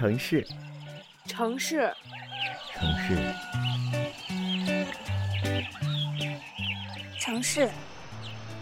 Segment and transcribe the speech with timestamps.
[0.00, 0.46] 城市，
[1.26, 1.92] 城市，
[2.72, 3.18] 城市，
[7.18, 7.70] 城市，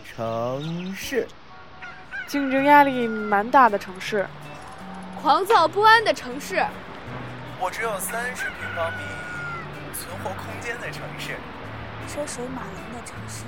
[0.04, 1.28] 城市，
[2.26, 4.26] 竞争压力蛮大的城市，
[5.22, 6.56] 狂躁不安的城市，
[7.60, 9.04] 我只有三十平方米
[9.94, 11.36] 存活空间的城市，
[12.08, 13.44] 车水马龙的城市，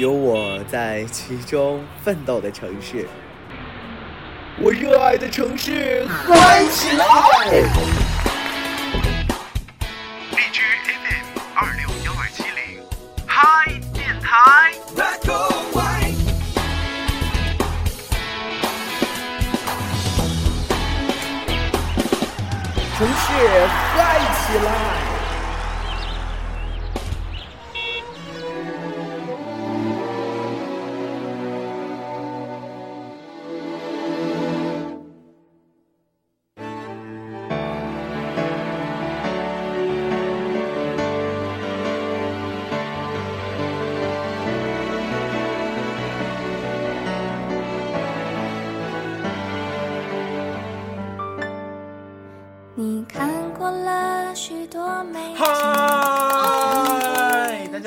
[0.00, 3.08] 有我在其中奋斗的城市。
[4.62, 7.06] 我热爱的城市，嗨起来！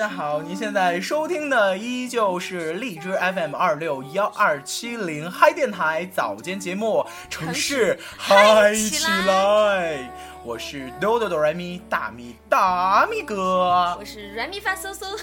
[0.03, 9.97] 家好，您现在收听的依旧是荔枝 FM 二六幺二七零嗨电台早间节目《城市嗨起来》，
[10.43, 13.95] 我是哆哆哆来咪大咪大咪哥。
[13.97, 15.17] 我，是软咪发嗖嗖。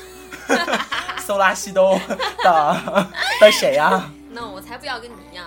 [1.18, 2.00] 搜拉西东
[2.42, 3.06] 的
[3.38, 5.44] 的谁呀、那我才不要跟你一样，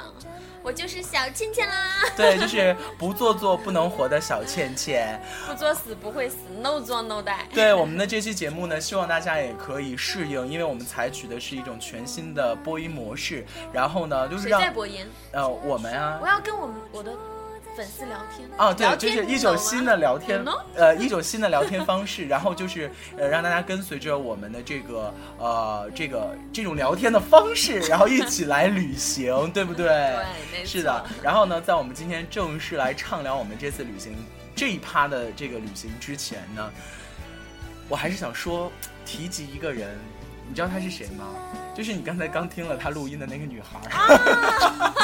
[0.64, 1.76] 我就是小倩倩啦，
[2.16, 5.22] 对，就是不做作不能活的小倩倩。
[5.46, 7.36] 不作死不会死，no 作 no die。
[7.54, 13.46] 对我们的这期节目呢，希望大家也可以适应，因为我们采取的是一种全新的播音模式。
[13.74, 15.06] 然后呢，就是谁让在播音？
[15.32, 17.12] 呃我们啊我要跟我们我的
[17.76, 18.48] 粉丝聊天。
[18.58, 20.44] 啊，对，就是一种新的聊天
[20.76, 29.88] 呃，一种新的聊天方式， 然后就是呃，让大家跟随着我们的这个呃这个这种聊天的方式， 然后一起来旅行，对不对？
[30.52, 31.06] 对是的。
[31.22, 34.16] 然后呢，在我们今天正式来畅聊我们这次旅行
[34.56, 36.72] 这一趴的这个旅行之前呢，
[37.90, 38.72] 我还是想说
[39.06, 39.98] 提及一个人，
[40.48, 41.26] 你知道他是谁吗？
[41.74, 45.04] 就是你刚才刚听了他录音的那个女孩儿。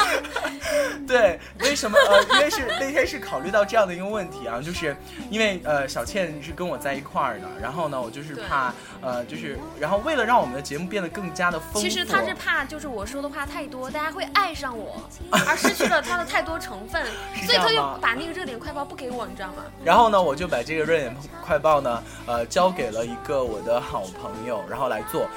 [1.06, 1.98] 对，为什么？
[1.98, 4.96] 呃，因为是那天是考虑到这样的一个问题啊，就是
[5.28, 17.04] 因为呃小倩是跟我在一块儿的，然后呢，我就是怕呃就是，然后为了让我们的节目变得更加的丰富，其实他是怕，就是我说的话太多，大家会爱上我，而失去了它的太多成分，
[17.44, 19.64] 所以他就把那个热点快报不给我，你知道吗？
[19.84, 21.12] 然后呢，我就把这个热点
[21.44, 25.28] 快报呢，呃，交给了一个我的好朋友，然后来做。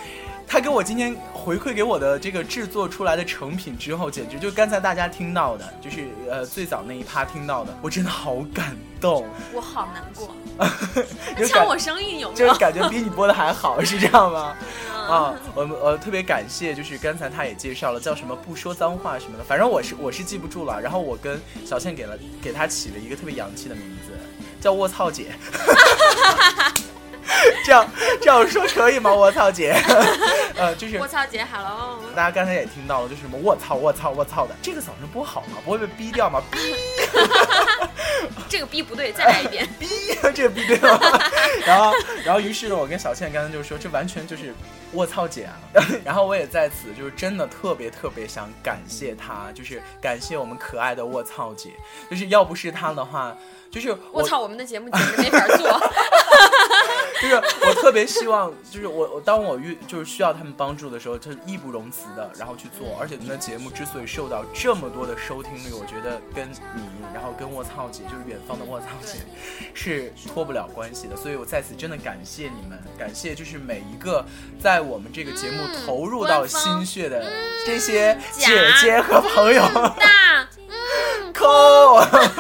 [0.53, 10.29] 他给我今天回馈给我的这个制作出来的成品之后，简直就刚才大家听到的，就是呃最早那一趴听到的，我真的好感动，我好难过，
[11.35, 12.47] 就感抢我生意有没有？
[12.47, 14.55] 就是感觉比你播的还好，是这样吗？
[14.95, 20.79] 嗯 啊，我们呃特别感谢，就是刚才他也介绍了叫什么不说脏话什么的，反正我是我是记不住了。
[20.79, 24.13] 然后我跟小倩给了给他起了一个特别洋气的名字，
[24.61, 25.31] 叫卧槽姐。
[27.65, 27.87] 这样
[28.21, 29.13] 这样说可以吗？
[29.13, 29.75] 卧槽姐，
[30.55, 35.57] 呃，就是我操姐，hello，大家刚才也听到了，就是什么卧槽卧槽卧槽的，这个早上播好吗？
[35.65, 36.41] 不会被逼掉吗？
[36.51, 36.57] 逼
[38.49, 39.67] 这个逼不对，再来一遍。
[39.79, 39.87] 逼，
[40.33, 40.99] 这个逼对吗？
[41.65, 41.93] 然后，
[42.23, 44.53] 然后于是呢，我跟小倩刚才就说，这完全就是
[44.93, 45.53] 卧槽姐啊！
[46.05, 51.71] 然后我也在此就是真的特别特别想感谢她，就是感谢我们可爱的卧槽姐，
[52.09, 53.35] 就是要不是她的话，
[53.71, 55.79] 就是我操，我们的节目简直没法做。
[57.21, 62.97] 就是我特别希望，就是我我当我遇就是需要他们帮助的时候，就是义不容辞的，然后去做。
[62.99, 66.81] 而且我们的节目之所以受到这么多的收听率，我觉得跟你，
[67.13, 69.19] 然后跟卧槽姐，就是远方的卧槽姐，
[69.73, 71.15] 是脱不了关系的。
[71.15, 74.25] 所以我在此真的感谢你们，感谢就是每一个
[74.59, 77.25] 在我们这个节目嗯投入到心血的
[77.65, 79.63] 这些姐姐和朋友。
[81.33, 81.47] 大，扣，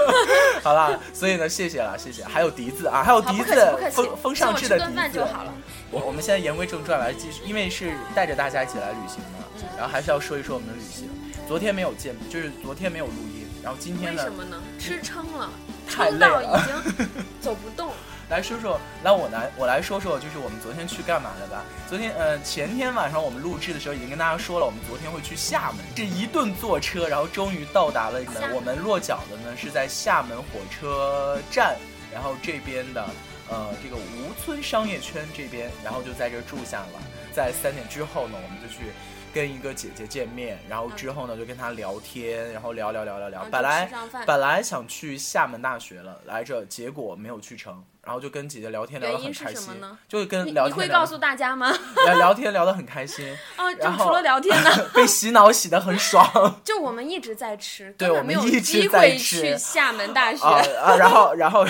[0.63, 2.23] 好啦，所以呢，谢谢了，谢谢。
[2.23, 5.53] 还有笛子啊，还有笛子风风上请我吃智的笛子就好了。
[5.91, 11.09] 我我们现在言归正传来继续，因为是带着大家一起来旅行嘛，嗯然后还是要说一说我们的旅行。
[11.47, 14.57] 昨天没有见，就是昨天没有录音，然后今天呢为什，么呢？
[14.79, 15.49] 吃撑了，
[15.89, 17.07] 撑到已经
[17.41, 17.91] 走不动。
[18.33, 21.63] 来说说，来我来我来说说，就是我们昨天去干嘛了吧？
[21.87, 31.77] 昨天呃前天晚上我们录制的时候已经跟大家说了，我们昨天会去厦门，这一顿坐车，然后终于到达了厦门我们落脚的呢是在厦门火车站，
[32.11, 33.05] 然后这边的
[33.51, 36.99] 呃这个吴村商业圈这边，然后就在这儿住下了。
[37.31, 38.91] 在三点之后呢，我们就去
[39.33, 43.45] 跟一个姐姐见面，然后之后呢就跟她聊天，然后聊聊聊聊聊。
[43.51, 43.91] 本来
[44.25, 49.73] 本来想去厦门大学了来着，结果没有去成，然后就跟姐姐聊天聊得很开心
[50.07, 51.75] 就跟你聊天聊得你会告诉大家吗？
[52.05, 53.25] 聊聊天聊得很开心，
[53.57, 56.23] 哦，就除了聊天呢， 被洗脑洗得很爽。
[56.63, 61.65] 就我们一直在吃，对我们一直机在会吃去厦门大学，啊啊，然后然后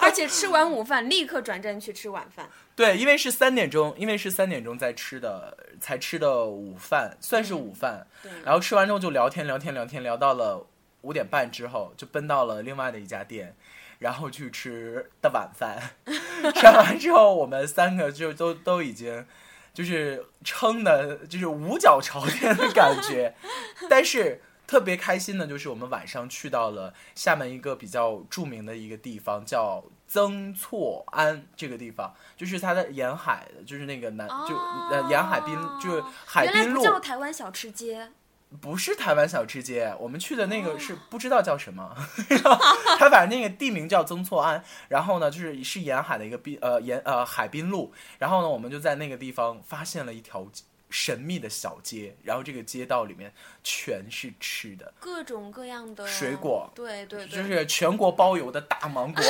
[0.00, 2.48] 而且吃完午饭立刻转正去吃晚饭。
[2.76, 8.06] 对，因为是三点钟，因为是三点钟在吃的，才吃的午饭，算是午饭。
[8.22, 10.66] 对，然后吃完之后就聊天聊天聊天，聊到了
[11.00, 13.56] 五点半之后，就奔到了另外的一家店，
[13.98, 15.94] 然后去吃的晚饭。
[16.54, 19.24] 吃完之后，我们三个就都都已经
[19.72, 23.34] 就是撑的，就是五脚朝天的感觉。
[23.88, 36.80] 但是特别开心的就是我们晚上去到了厦门一个比较著名的一个地方，叫曾厝垵这个地方，就是它的沿海的，就是那个南、就呃沿海滨，就是海原来滨路。
[36.80, 38.12] 不叫台湾小吃街，
[38.60, 41.94] 不是台湾小吃街，我们去的那个是不知道叫什么，
[42.28, 42.56] 然 后
[42.98, 50.46] 它反正那个地名叫曾厝垵，然后呢就是是沿海的一个滨呃沿呃海滨路，然后呢我们就在那个地方发现了一条
[50.96, 53.30] 神秘的小街，然后这个街道里面
[53.62, 56.70] 全是吃的，各种各样的水果。
[56.74, 59.22] 对对对，就是全国包邮的大芒果，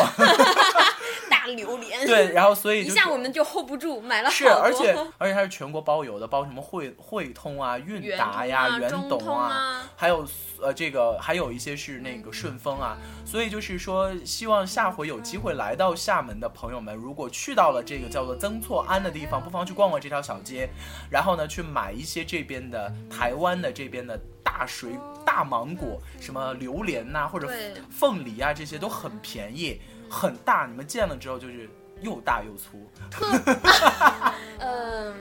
[1.28, 4.52] 大榴莲，对，然后所以一就是下我们就 hold 不住，买了好是，多。
[4.52, 10.24] 而且而且它是全国包邮的，包什么汇汇通啊、韵达呀、啊圆董啊还有
[10.62, 20.68] 呃这个还有一些是那个顺丰啊，所以就是说，希望下回有机会来到厦门的朋友们，如果去到了这个叫做曾厝垵的地方，不妨去逛逛这条小街，
[21.10, 24.90] 然后呢去买一些这边的台湾的这边的大水
[25.24, 27.48] 大芒果，什么榴莲呐、或者
[27.90, 31.68] 凤梨啊，这些都很便宜，很大，你们见了之后就是
[32.00, 32.90] 又大又粗。
[34.58, 35.14] 嗯，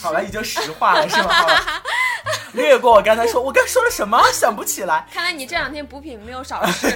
[0.00, 1.32] 好了，已经石化了是吗？
[1.32, 1.54] 好了，
[2.54, 4.22] 略过我刚才说，我刚说了什么？
[4.32, 5.06] 想不起来。
[5.12, 6.88] 看来你这两天补品没有少吃。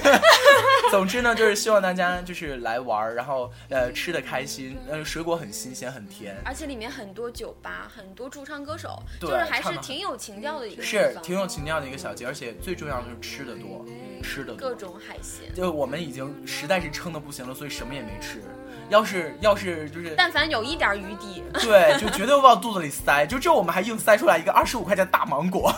[0.90, 13.84] 总之呢，就是希望大家就是来玩儿，然后呃吃的开心，呃水果很新鲜很甜，而且里面很多酒吧，很多驻唱歌手，对就是还是挺有情调的一个是挺有情调的一个小街，而且最重要的就是吃的多，
[14.22, 14.56] 吃的多。
[14.56, 15.52] 各种海鲜。
[15.54, 18.42] 就我们已经实在是撑的不行了，所以什么也没吃。
[18.88, 23.26] 要是要是就是但凡有一点余地，对，就绝对往肚子里塞。
[23.26, 25.72] 就这我们还硬塞出来一个二十五块钱大芒果。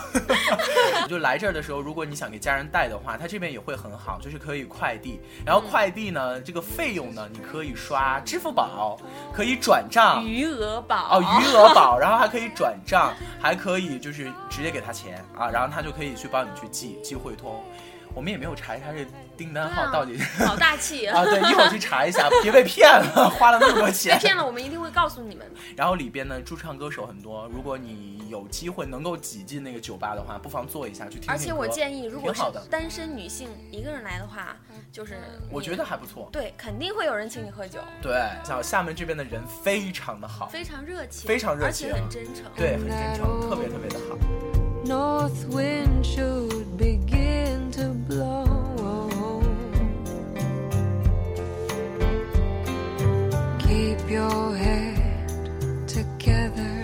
[1.07, 5.19] 就来这儿的时候，如果你想给家人带的话，他这边也会很好，就是可以快递。
[5.45, 8.97] 然后快递呢，这个费用呢，你可以刷支付宝，
[9.33, 10.25] 可以转账。
[10.25, 17.61] 余额宝哦，余额宝，然后还可以转账，还可以就是直接给他钱啊，然后他就可以去帮你去寄寄汇通。
[18.13, 19.05] 我们也没有查一下这
[19.41, 24.21] 订单号到底好大气啊，对，一会儿去查一下， 别被骗了，花了那么多钱被。
[24.21, 25.51] 骗了，我们一定会告诉你们。
[25.75, 31.31] 然后里边呢，驻唱歌手很多，如果你有机会能够挤进那个酒吧的话，不妨坐一下去听听。
[31.31, 34.55] 而且我建议，如果是单身女性一个人来的话，
[34.91, 35.17] 就是
[35.49, 36.29] 我觉得还不错。
[36.31, 42.43] 对，肯定会有人请你喝酒，对，像厦门这边的人非常的好，非常热情，非常热情而且很真诚。
[42.55, 44.15] 对，很真诚，特别特别的好。
[44.83, 48.70] North wind should begin to blow.
[53.81, 56.80] Keep your head together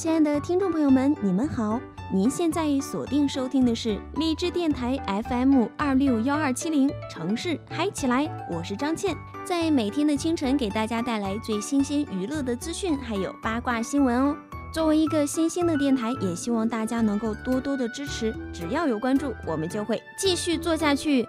[0.00, 1.78] 亲爱的听众朋友们，你们好！
[2.10, 4.96] 您现在锁定收听的是荔枝电台
[5.28, 9.14] FM 二六幺二七零城市嗨起来，我是张倩，
[9.44, 14.34] 在每天的清晨给大家带来最新鲜娱乐的资讯，还有八卦新闻哦。
[14.72, 21.28] 作为一个新兴的电台，也希望大家能够多多的支持，只要有关注，我们就会继续做下去。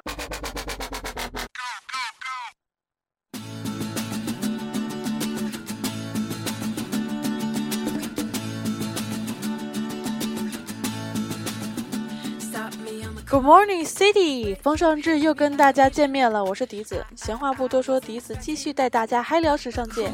[13.31, 14.57] Good morning, City！
[14.61, 17.01] 风尚志又跟大家见面了，我是笛子。
[17.15, 20.11] 闲话不多说，笛子继续带大家嗨聊时尚界。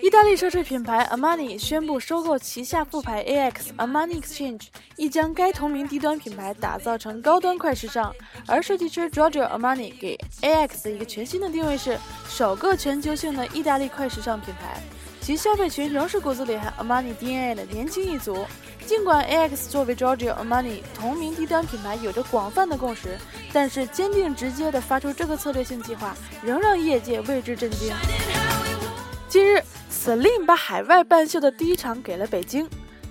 [0.00, 8.10] 意大利奢侈品牌 Armani 宣布收购旗下副牌 AX Armani Exchange，亦将该同名低端品牌打造成高端快时尚。
[8.46, 14.80] 而设计师 Giorgio Armani 给 AX 一个全新的定位是首个全球性的意大利快时尚品牌，
[15.20, 18.46] 其消费群仍是骨子里含 Armani DNA 的年轻一族。
[18.86, 23.16] 尽管 AX 作为 Giorgio Armani 同名低端品牌有着广泛的共识，
[23.52, 27.92] 但是坚定直接地发出这个策略性计划，仍让业界为之震惊。
[29.28, 29.62] 近日
[29.92, 32.68] ，Celine 把海外办秀的第一场给了北京。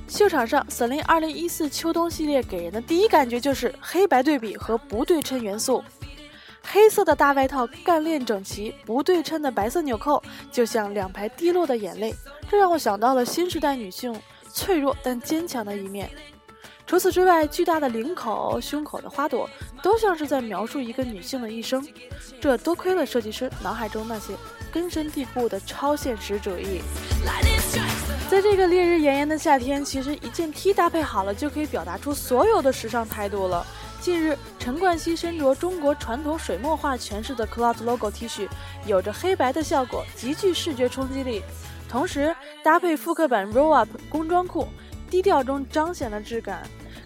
[0.09, 5.81] 秀场上，Celine 2014秋冬系列给人的第一感觉就是黑白对比和不对称元素。
[6.63, 12.13] 黑色的大外套干练整齐，不对称的白色纽扣就像两排滴落的眼泪，
[12.49, 14.15] 这让我想到了新时代女性
[14.51, 16.09] 脆弱但坚强的一面。
[16.85, 19.47] 除此之外，巨大的领口、胸口的花朵，
[19.83, 21.87] 都像是在描述一个女性的一生。
[22.41, 24.33] 这多亏了设计师脑海中那些
[24.71, 26.81] 根深蒂固的超现实主义。
[28.27, 33.65] 在这个烈日炎炎的夏天，其实一件 T 搭配好了，就可以表达出所有的时尚态度了。
[34.01, 38.47] 近日，陈冠希身着中国传统水墨画诠释的 Cloud Logo T 恤，
[38.85, 41.43] 有着黑白的效果，极具视觉冲击力。
[41.89, 44.67] 同时搭配复刻版 Roll Up 工装裤，
[45.09, 46.63] 低调中彰显了质感。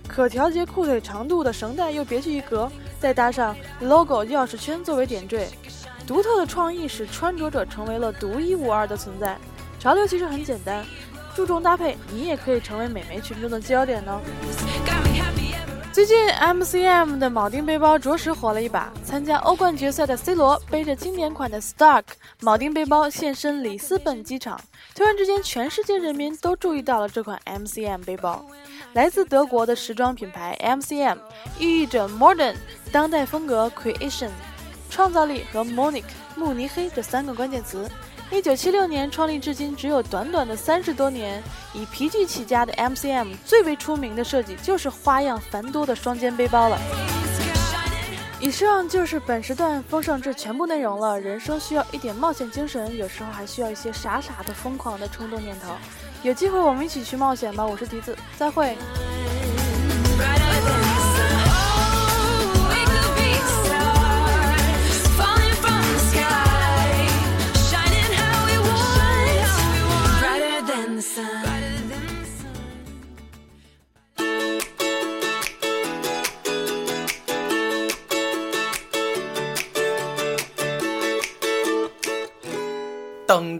[0.07, 5.49] 可调节裤腿长度的绳带又别具一格，再搭上 logo 钥匙圈作为点缀，
[6.05, 9.37] 独特的创意使穿着者成为了独一无二的存在。
[9.79, 10.85] 潮流其实很简单，
[11.35, 14.21] 注重搭配，你也可以成为美眉群众的焦点呢。
[15.93, 18.91] 最近 MCM 的铆钉背包着实火了一把。
[19.05, 22.05] 参加欧冠决赛的 C 罗背着经典款的 Stark
[22.41, 24.59] 铆钉背包现身里斯本机场，
[24.95, 28.43] 突然之间，全世界人民都注意到了这款 MCM 背包。
[28.93, 31.19] 来自德国的时装品牌 MCM，
[31.59, 32.55] 寓意着 modern
[32.91, 34.31] 当代风格、creation
[34.89, 37.87] 创造力和 Monique 慕尼黑这三个关键词。
[38.33, 41.41] 一九七六年创立至今，只有短短的三十多年。
[41.71, 46.77] 以皮具起家的 MCM 最为出名的设计就是花样繁多的双肩背包了。
[48.39, 51.19] 以上就是本时段风尚志全部内容了。
[51.19, 55.75] 人生需要一点冒险精神，有时候还需要一些傻傻的疯狂的冲动念头。
[56.23, 57.63] 有机会我们一起去冒险吧！
[57.63, 58.75] 我是笛子，再会。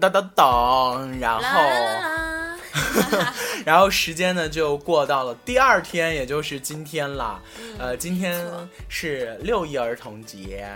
[0.03, 1.59] 等等等，然后，
[3.65, 7.41] 然后时间呢就过到了第二天，也就是今天了。
[7.79, 8.45] 呃，今天
[8.89, 10.67] 是六一儿童节，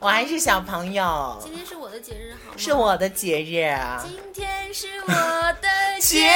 [0.00, 2.54] 我还是小朋友，今天是我的节日，好吗？
[2.56, 5.12] 是我的节日，今天是我
[5.60, 5.68] 的
[6.00, 6.30] 节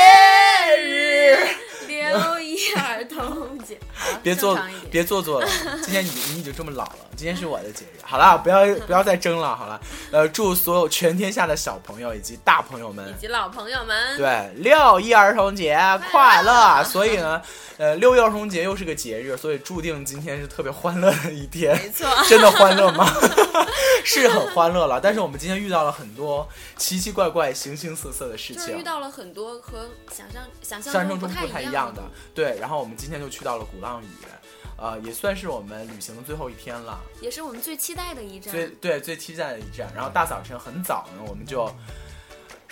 [0.81, 1.39] 日。
[1.87, 3.79] 六一儿童节，
[4.23, 4.59] 别做
[4.91, 5.49] 别做作了。
[5.85, 8.01] 今天你你已经这么老了，今天是我的节日。
[8.03, 9.55] 好了，不要不要再争了。
[9.55, 15.79] 好了，呃，祝所有全天下的小朋友以及大朋友们以及老朋友们，对六一儿童节
[16.11, 16.83] 快乐。
[16.85, 17.41] 所以呢，
[17.77, 21.77] 呃，六一儿童节又是个节日，所以注定今天是特别欢乐的一天。
[21.77, 23.07] 没错， 真的欢乐吗？
[24.05, 25.01] 是很欢乐了。
[25.01, 32.03] 但是我们今天遇到了很多奇奇怪怪、形形色色的事情，遇到了很多和想象想象中不太一样的。
[32.35, 34.07] 对，然后我们今天就去到了鼓浪屿，
[34.77, 38.53] 呃，也算是我们旅行的最后一天了，也是我们最期待的一站。
[38.53, 39.93] 最对最期待的一站。
[39.95, 41.71] 然后大早晨很早呢，我们就。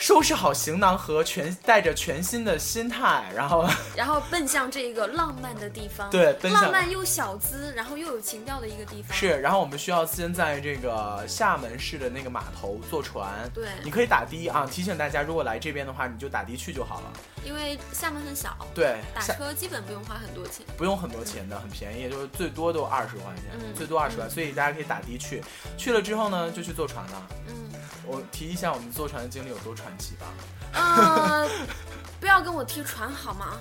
[0.01, 6.09] 收拾好行囊和全带着全新的心态，然后 然后奔向这个浪漫的地方。
[6.09, 9.15] 对，浪漫又小资，然后又有情调的一个地方。
[9.15, 13.29] 是，然后我们需要先在这个厦门市的那个码头坐船。
[13.53, 14.67] 对，你可以打的啊。
[14.71, 17.13] 提醒大家，如果来这边的话，你就打的去就好了。
[17.45, 25.43] 因为厦门很小，对，打车基本不用花很多钱，不用很多钱的，很便宜，就是最多都二十块钱，最多二十块，所以大家可以打的去。
[25.77, 27.23] 去了之后呢，就去坐船了。
[27.49, 27.71] 嗯，
[28.07, 30.27] 我提一下我们坐船的经历有多传奇吧。
[30.75, 31.49] 嗯！
[32.21, 33.57] 不要跟我提船好吗？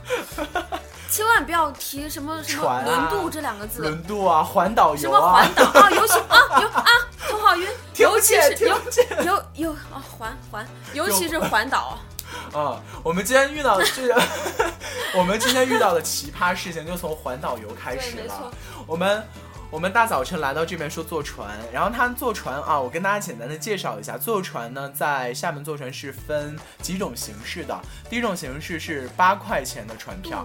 [1.10, 3.82] 千万不要提什么什么轮渡这两个字。
[3.82, 5.00] 轮渡啊，环岛游啊。
[5.00, 5.90] 什么环岛啊？
[5.92, 6.86] 尤其 啊，游啊，
[7.30, 7.70] 头好晕。
[7.96, 8.78] 尤其是尤
[9.24, 11.98] 尤尤啊，环环，尤其是环岛。
[12.54, 14.22] 啊，我们今天遇到的这个，
[15.16, 18.52] 我们今天遇到的奇葩事情就从环岛游开始了。
[18.86, 19.24] 我们。
[19.72, 27.80] 我们大早晨来到这边说坐船，然后他坐船啊，我跟大家简单的介绍一下，坐船呢在厦门坐船是分几种形式的。
[28.10, 30.44] 第一种形式是八块钱的船票，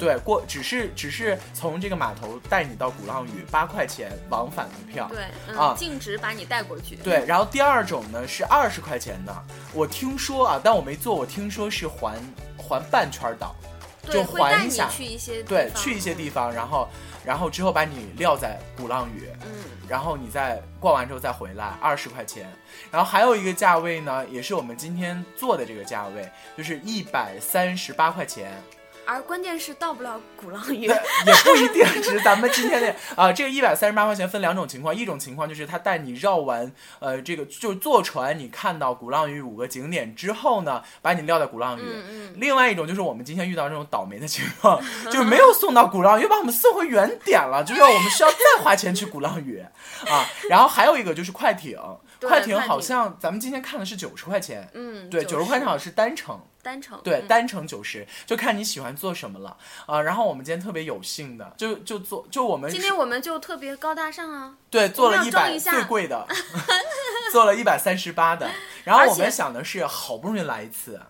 [0.00, 6.96] 对，过只是只是从这个码头带你到鼓浪屿，八块钱往返的票，对，啊，径直把你带过去。
[6.96, 12.14] 对，然后第二种呢是二十块钱的，我听说啊，但我没坐，我听说是环
[12.56, 13.54] 环半圈岛，
[14.10, 16.88] 就环一下，去一些对，去一些地方，然后。
[17.24, 19.48] 然后之后把你撂在鼓浪屿，嗯，
[19.88, 22.50] 然后你再逛完之后再回来，二十块钱。
[22.90, 26.28] 然后还有一个价位呢，也是我们今天做的这个价位，
[26.58, 28.60] 就是一百三十八块钱。
[29.04, 31.84] 而关键是到不了鼓浪屿。，也不一定。
[32.02, 41.82] 只是咱们今天的啊、这个一百三十八块钱分两种情况，一种情况就是他带你绕完，呃，这个就是坐船，你看到鼓浪屿五个景点之后呢，把你撂在鼓浪屿。
[41.82, 49.58] 嗯嗯，另外一种就是我们今天遇到这种倒霉的情况，就是没有送到鼓浪屿，又把我们送回原点了，就是我们需要再花钱去鼓浪屿
[50.06, 50.26] 啊。
[50.48, 56.40] 然后还有一个就是快艇，对快艇好像咱们今天看的是九十块钱，嗯，对，九十块钱好像是单程。
[56.62, 57.00] 单程。
[57.02, 66.24] 对，嗯单程九十，就看你喜欢做什么了啊、然后我们今天特别有幸的，就就做，就我们今天我们就特别高大上啊，对做了一百最贵的，
[67.32, 68.48] 做了一百三十八的。
[68.84, 71.00] 然后我们想的是，好不容易来一次，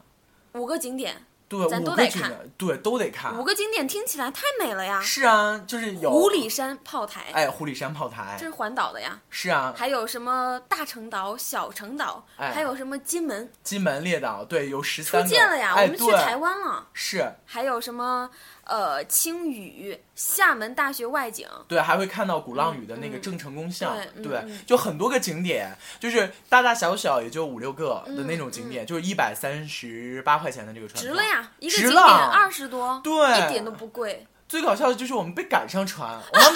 [0.55, 1.27] 五个景点，
[1.59, 3.45] 对，咱都得看对，都得看五。
[3.45, 5.01] 个景点听起来太美了呀。
[5.03, 9.21] 是啊，就是有五里山炮台，哎，五里山炮台这是环岛的呀。
[9.29, 15.29] 是啊，还有什么大城岛、小城岛，哎还有什么金门金门列岛对，有十出三个。
[15.29, 16.87] 境了呀，哎，我们去台湾了。
[16.95, 18.31] 是，还有什么
[18.65, 24.61] 呃青屿、厦门大学外景，对，还会看到鼓浪屿的那个嗯郑成功像，对嗯对，嗯。
[24.67, 31.13] 就很多个景点，就是大大小小也就五六个的那种嗯景点，就是一百三十八块钱的这个船票。
[31.13, 31.25] 值了。
[31.25, 33.13] 呀，一个景点二十多，对。
[33.13, 34.27] 一点都不贵。
[34.53, 36.53] 最搞笑的就是我们被赶上船，我们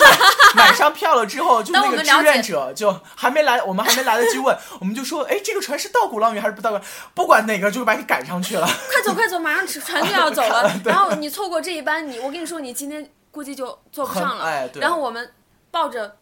[0.55, 6.85] 买买上票了之后，就那个志愿者就还没来，我们还没来得及问，我们就说，哎，这个船是到鼓浪屿还是不到鼓？
[7.15, 8.67] 不管哪个，就把你赶上去了。
[8.67, 10.71] 快走快走，马上船就要走了。
[10.85, 14.45] 然后你错过这一班，你我跟你说，你今天估计就坐不上了。
[14.45, 15.33] 哎对然后我们
[15.71, 16.17] 抱着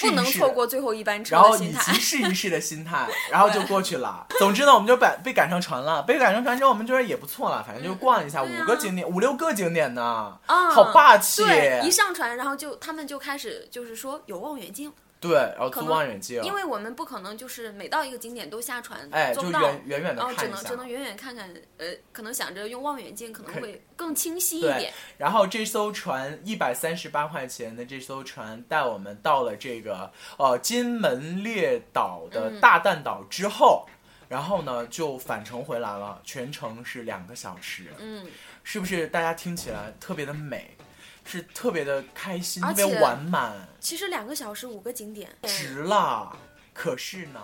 [0.00, 1.92] 不能错过最后一班车然后以及。
[2.02, 4.26] 试一试的心态，然后就过去了。
[4.38, 6.02] 总之呢，我们就被被赶上船了。
[6.02, 11.44] 被赶上船之后，我们觉得也不错了，反正就逛一下、五个景点，五六个景点呢，啊，好霸气。
[11.44, 19.62] 对，一上船，然后就他们就开始就是说有望远镜，对然后租望远镜，因为我们不可能就是每到一个景点都下船，哎，就做不到。
[19.62, 20.76] 远远远的然后只看一下能只。
[20.76, 21.48] 能远远看看，
[21.78, 24.92] 呃，可能想着用望远镜可能会更清晰一点。
[25.16, 33.86] 然后这艘船一百三十八块钱的这艘船带我们到了这个呃金门列岛的嗯大蛋岛之后，
[34.28, 38.26] 然后呢就返程回来了，全程是两个小时，嗯，
[38.64, 40.76] 是不是大家听起来特别的美，
[41.24, 46.36] 是特别的开心，特别完满，其实两个小时五个景点，值了。
[46.74, 47.40] 可是呢，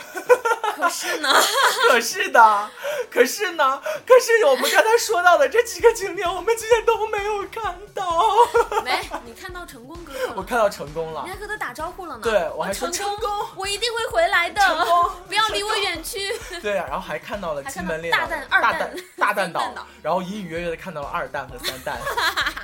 [0.80, 1.28] 可是呢，
[1.90, 2.70] 可是的，
[3.10, 8.24] 可是呢，可是我们刚才说到的这几个景点，我们今天都没有看到。
[8.82, 11.22] 没，你看到成功哥哥了，我看到成功了。
[11.24, 12.20] 你，还和他打招呼了呢。
[12.22, 13.46] 对我还说成成功。
[13.56, 16.32] 我一定会回来的，成功不要离我远去。
[16.62, 18.96] 对啊，然后还看到了金门列岛大蛋二蛋。
[19.18, 19.62] 大蛋岛，
[20.02, 21.98] 然后隐隐约约的看到了二蛋和三蛋，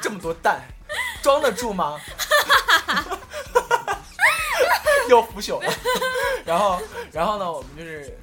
[0.01, 0.63] 这么多蛋，
[1.23, 2.01] 装得住吗？
[5.11, 5.73] 又腐朽了。
[6.45, 6.81] 然后，
[7.13, 8.19] 然后呢，我们就是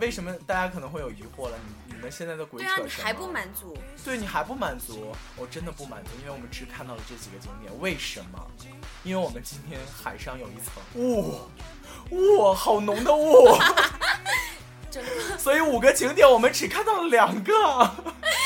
[0.00, 1.56] 为什么大家可能会有疑惑了？
[1.86, 2.90] 你你们现在的鬼对啊，扯什么？
[2.98, 3.76] 你还不满足？
[4.04, 7.72] 对你还不满足，我真的不满足，因为我们只看到了这几个景点。
[7.80, 8.38] 为什么？
[9.04, 11.40] 因为我们今天海上有一层雾，
[12.10, 13.56] 雾好浓的雾，
[15.38, 17.52] 所以五个景点我们只看到了两个，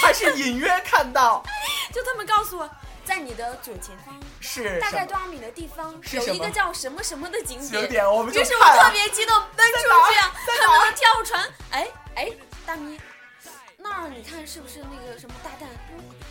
[0.02, 1.42] 还是隐约看到。
[1.92, 2.70] 就他们告诉我，
[3.06, 7.82] 在你的左前方，是大概多少米的地方是有一个叫什么什么的景点。
[7.82, 8.12] 景点？
[8.12, 11.48] 我们就于是我特别激动，奔出去啊，在看到了跳船。
[11.70, 12.32] 哎哎，
[12.66, 12.98] 大咪，
[13.78, 15.68] 那儿你看是不是那个什么大蛋？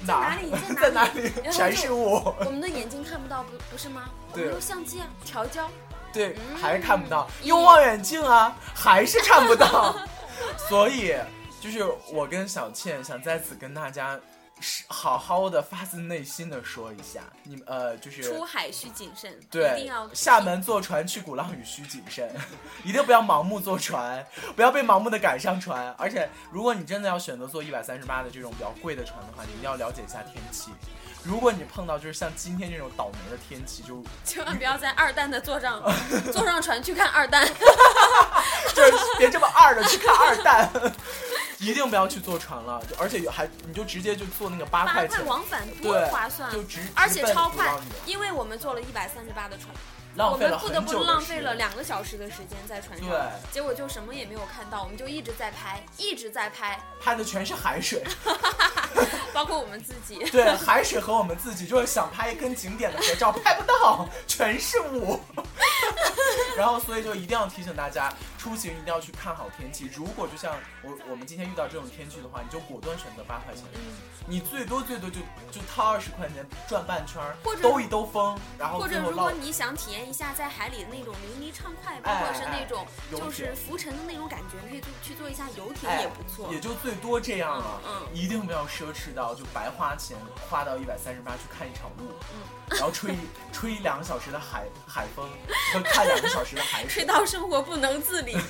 [0.06, 0.52] 在哪里？
[0.52, 1.32] 在在哪哪里？
[1.44, 2.22] 然后全是雾。
[2.40, 4.10] 我们的眼睛看不到，不不是吗？
[4.32, 5.70] 我对们用相机啊调焦。
[6.12, 9.96] 对，嗯还是看不到，用望远镜啊，还是看不到。
[10.70, 11.16] 所以，
[11.62, 14.22] 就是我跟小倩想在此跟大家是
[14.88, 22.30] 好好的发自内心的说一下，你们呃，就是出海需谨慎，一定对要，厦门坐船去鼓浪屿需谨慎，
[22.84, 24.26] 一定不要盲目坐船，
[24.56, 25.94] 不要被盲目的赶上船。
[25.98, 30.72] 而且，如果你真的要选择坐一百三十八的这种比较贵的船的话，你一定要了解一下天气。
[31.24, 35.82] 如果你碰到就是像今天这种倒霉的天气，就 千万不要在二蛋的坐上
[36.32, 37.48] 坐上船去看二蛋。
[38.76, 40.70] 就是别这么二的去看二蛋，
[41.60, 47.74] 一定不要去坐船了，就而且有还你就直接就坐那个八八块块钱，往返多对划算，就直而且超快
[48.06, 49.70] 因为我们坐了一百三十八的船，
[50.16, 53.18] 浪费了我们不得不浪费了两个小时的时间在船上，对
[53.52, 58.04] 结果就什么也没有看到，我们就一直在拍，一直在拍，拍的全是海水，
[59.34, 60.24] 包括我们自己。
[60.32, 65.20] 对，海水和我们自己就是想拍跟景点的合照，拍不到，全是雾。
[66.58, 69.90] 然后，所以就一定要提醒大家，出行一定要去看好天气。
[69.94, 73.82] 如果就像我我们今天遇到这种天气的话，你就果断选择八块钱，嗯，
[74.26, 75.20] 你最多最多就
[75.52, 86.52] 就掏二十块钱转半圈儿或者兜一兜风，然后或者如果你想体验一下在海里的那种淋漓畅快，包哎括是那种就是浮沉的那种感觉，你可以去去做一下游艇哎也不错。
[86.54, 87.82] 也就最多这样了。
[87.86, 90.18] 嗯嗯一定不要奢侈到就白花钱，
[90.50, 93.16] 花到一百三十八去看一场雾，嗯然后吹
[93.52, 95.30] 吹两个小时的海海风，
[95.74, 96.90] 和看两个小时的海水。
[96.90, 98.38] 吹到生活不能自理。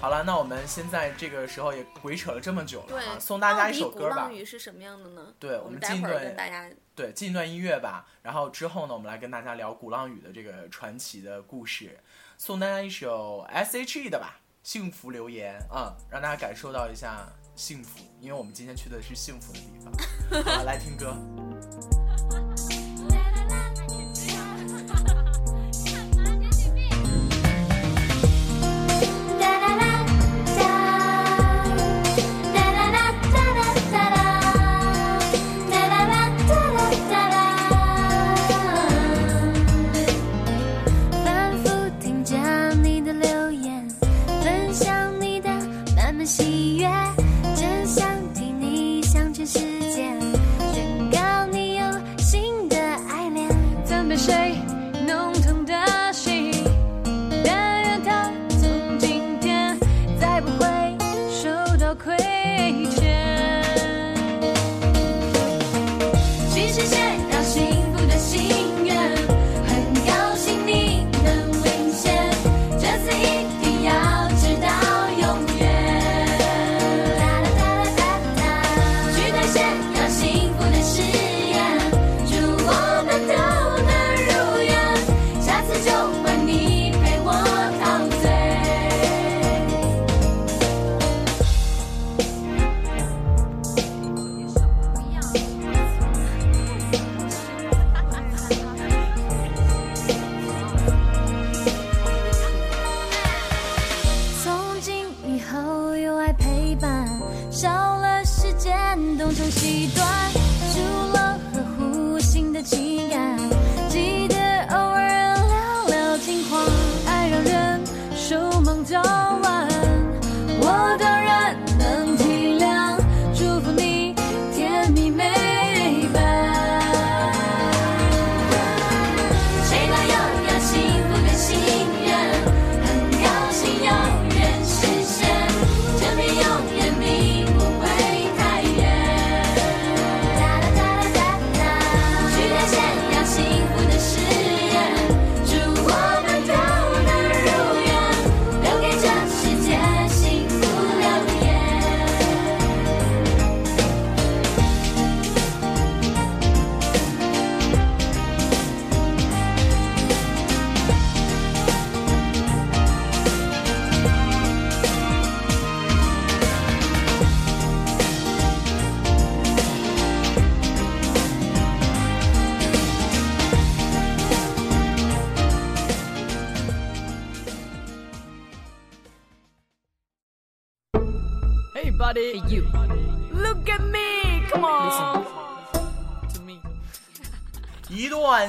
[0.00, 4.34] 好了，那我们现在这个时候也鬼扯了这么久了啊，，送大家一首歌吧鼓浪。
[4.34, 5.32] 屿是什么样的呢？
[5.38, 8.04] 对我我们进一段跟大家对，进一段音乐吧。
[8.20, 12.00] 然后之后呢，我们来跟大家聊鼓浪屿的这个传奇的故事，
[12.36, 20.42] 送大家一首 S.H.E 的吧，《幸福留言》啊、让大家感受到一下幸福，因为我们今天去的是幸福的地方。
[20.42, 21.16] 好了，来听歌。
[24.92, 25.21] ha ha ha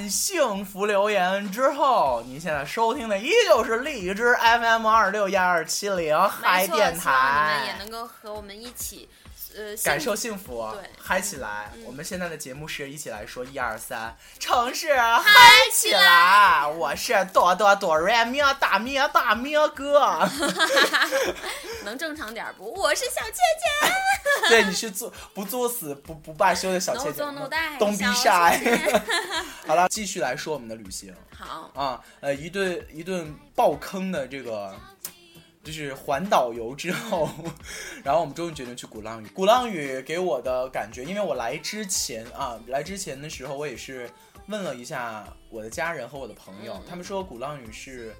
[0.09, 9.09] 幸福留言之后，您现在收听的依旧是荔枝 FM 二六幺二七零嗨电希望你们也，能够和我们一起，
[9.55, 11.71] 呃，感受幸幸福，对嗨起来！
[11.75, 15.23] 嗯我们现在的节目是一起来说一二三，城市嗨
[15.71, 16.01] 起起来！
[16.93, 20.45] 我是多多哆瑞咪大咪大咪哥，福
[21.83, 22.71] 能正常点儿不？
[22.71, 23.91] 我是小倩倩。
[24.47, 29.01] 对，你是作不作死不不罢休的小倩姐 do no die，东逼晒倩倩。
[29.65, 31.11] 好了，继续来说我们的旅行。
[31.35, 34.71] 好，啊，呃，一顿一顿爆坑的这个，
[35.63, 37.27] 就是环岛游之后，
[38.03, 39.27] 然后我们终于决定去鼓浪屿。
[39.29, 44.07] 鼓浪屿给我的感觉，因为我来之前啊，来之前的时候，我也是
[44.47, 48.13] 问了一下我的家人和我的朋友，嗯他们说鼓浪屿是，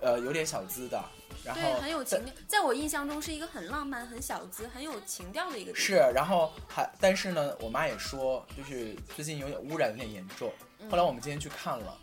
[0.00, 1.02] 呃，有点小资的，
[1.44, 10.52] 然后对，很有情调，在我印象中是一个很浪漫、很小资、很有情调的一个地是，然后还但是呢，我妈也说，就是最近有点污染有点严重。
[10.90, 11.98] 后来我们今天去看了，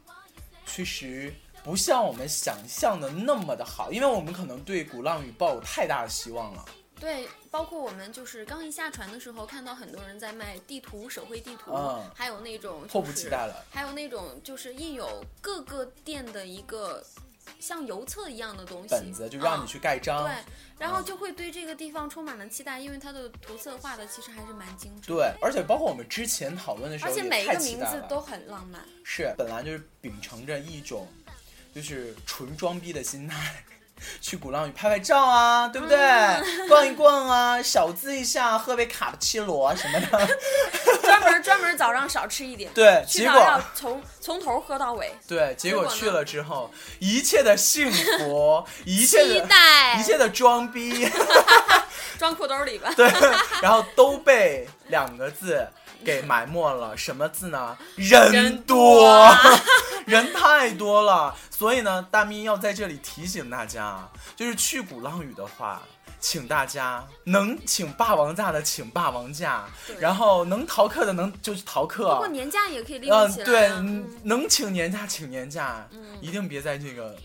[0.65, 6.65] 确实不像我们想象的那么的好，因为我们可能对鼓浪屿抱有太大的希望了。
[6.99, 13.65] 对，包括我们就是刚一下船的时候，看到很多人在卖地图、手绘地图，嗯还有那种、就是、迫不及待了。
[13.69, 17.01] 还有那种就是印有各个店的一个
[17.57, 20.25] 像邮册一样的东西，本子，就让你嗯去盖章。
[20.25, 20.33] 对，
[20.77, 25.15] 然后就会对这个地方充满了期待，因为它的图册画的其实还是蛮精致的。
[25.15, 28.81] 对，而且包括我们之前讨论的时候，而且每一个名字都很浪漫。
[29.05, 31.07] 是本来就是秉承着一种
[31.73, 33.63] 就是纯装逼的心态。
[34.21, 35.97] 去鼓浪屿拍拍照啊，对不对？
[35.97, 40.27] 嗯逛一逛啊，小资一下，喝杯卡布奇诺什么的。
[41.01, 51.07] 专门专门早上少吃一点，对，结果从从头喝到尾，对，结果去了之后，一切的幸福，一切期的待一切的装逼，
[52.17, 52.91] 装裤兜里吧。
[52.95, 53.09] 对，
[53.61, 55.67] 然后都被两个字
[56.05, 56.95] 给埋没了。
[56.95, 57.77] 什么字呢？
[57.95, 59.35] 人人多多，
[60.05, 61.35] 人太多了。
[61.49, 65.81] 所以呢，大咪要在这里提醒大家，就是去鼓浪屿的话。
[66.17, 69.65] 请大家能请霸王假的请霸王假，
[69.99, 72.13] 然后能逃课的能就去逃课。
[72.13, 73.45] 不过年假也可以利用起来、啊。
[73.45, 77.15] 对，嗯能请年假请年假，嗯一定别在这个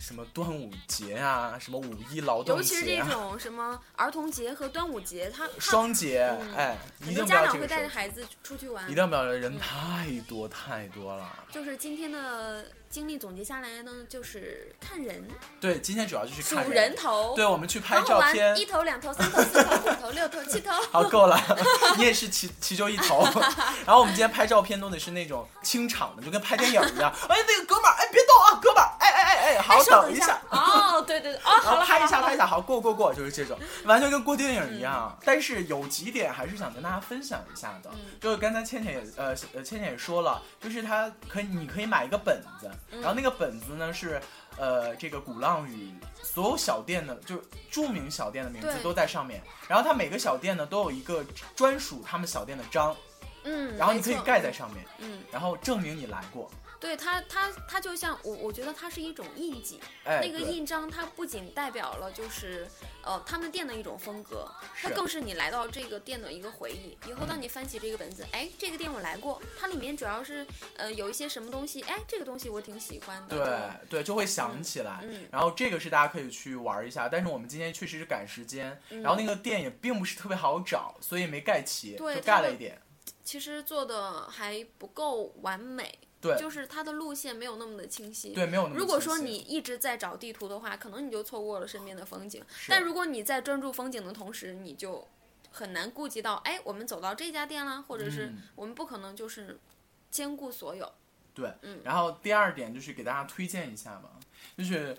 [0.00, 8.94] 什么端午节啊，什么五一劳动节尤其是这种什么儿童节和端午节，它它双节，嗯哎，一很定家长会带着孩子出去玩一。
[8.94, 11.44] 定不要人太多太多了。
[11.52, 15.24] 就是今天的经历总结下来呢，就是看人，
[15.60, 16.96] 对，今天主要就是数看人。
[16.96, 18.56] 头，对，我们去拍照片。
[18.58, 18.66] 一。
[18.66, 20.72] 头、两头、三头、四头、五头、六头、七头。
[20.90, 21.40] 好，够了，
[21.96, 23.22] 你也是其其中一头。
[23.86, 27.12] 然后我们今天拍照片弄的是那种清场的，就跟拍电影一样。
[27.28, 30.40] 哎，那个哥们儿，哎，别动啊，哥们儿，哎哎哎哎，好，等一下。
[30.50, 35.16] 哦，对对对，哦，好了，拍一下，拍一下，好，过过过，就是这种，完全跟过电影一样。
[35.16, 35.22] 嗯。
[35.24, 38.00] 但是有几点还是想跟大家分享一下的，嗯。
[38.20, 44.20] 就是刚才倩倩也呃呃倩倩也说了，就是她可以你可以买一个本子，嗯然后那个本子呢是
[44.56, 51.24] 呃这个鼓浪屿所有小店的，就是著名小店的名字都在上面，然后它每个小店呢都有一个
[51.54, 52.96] 专属他们小店的章，
[53.44, 56.50] 嗯，然后你可以盖在上面，嗯，然后证明你来过。
[56.80, 59.78] 对它，它它就像我，我觉得它是一种印记。
[60.04, 62.66] 哎，那个印章，它不仅代表了就是
[63.04, 66.96] 呃他们店的一种风格，它更是你来到这个店的一个回忆。
[67.06, 73.36] 以后当你翻起这个本子，哎，这个店我来过，它里面主要是呃有一些什么东西，哎，这个东西我挺喜欢的。
[73.36, 75.00] 对对，就会想起来。
[75.02, 82.80] 嗯然后这个是大家可以去玩一下，但是我们今天确实是赶时间，嗯然后那个店也并不是特别好找，所以没盖齐，就对盖了一点。
[83.22, 88.34] 其实做的还不够完美，对就是它的路线没有那么的清晰。
[88.34, 92.44] 对，没有那么如果说你一直在找地图的话，可能你就错过了身边的风景。
[92.54, 95.06] 是但如果你在专注风景的同时，你就
[95.50, 99.58] 很难顾及到，哎，我们走到这家店了，或者是嗯我们不可能就是
[100.10, 100.92] 兼顾所有。
[101.32, 104.10] 对，嗯然后第二点就是给大家推荐一下吧，
[104.58, 104.96] 就是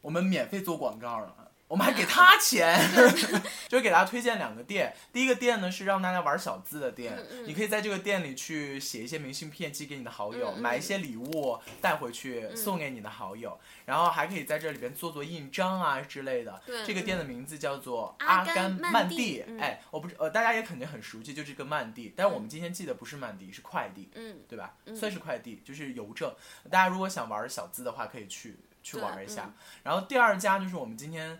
[0.00, 1.41] 我们免费做广告了。
[1.72, 2.78] 我们还给他钱，
[3.66, 4.94] 就是给大家推荐两个店。
[5.10, 16.60] 第一个店呢是让大家玩小资的店，嗯嗯你可以在这个店里去写一些明信片寄给你的好友，买一些礼物带回去嗯送给你的好友，然后还可以在这里边做做印章啊之类的。
[16.86, 24.10] 这个店的名字叫做阿阿甘甘曼蒂哎，我不是呃，大家也肯定很熟悉，就这个曼蒂，但是我们今天记的不是曼地，是快递。
[24.14, 24.74] 嗯，对吧？
[24.84, 24.94] 嗯。
[24.94, 26.30] 算是快递，就是邮政。
[26.70, 29.02] 大家如果想玩小资的话，可以去去对。
[29.02, 29.44] 玩一下。
[29.46, 29.54] 嗯。
[29.84, 31.38] 然后第二家就是我们今天是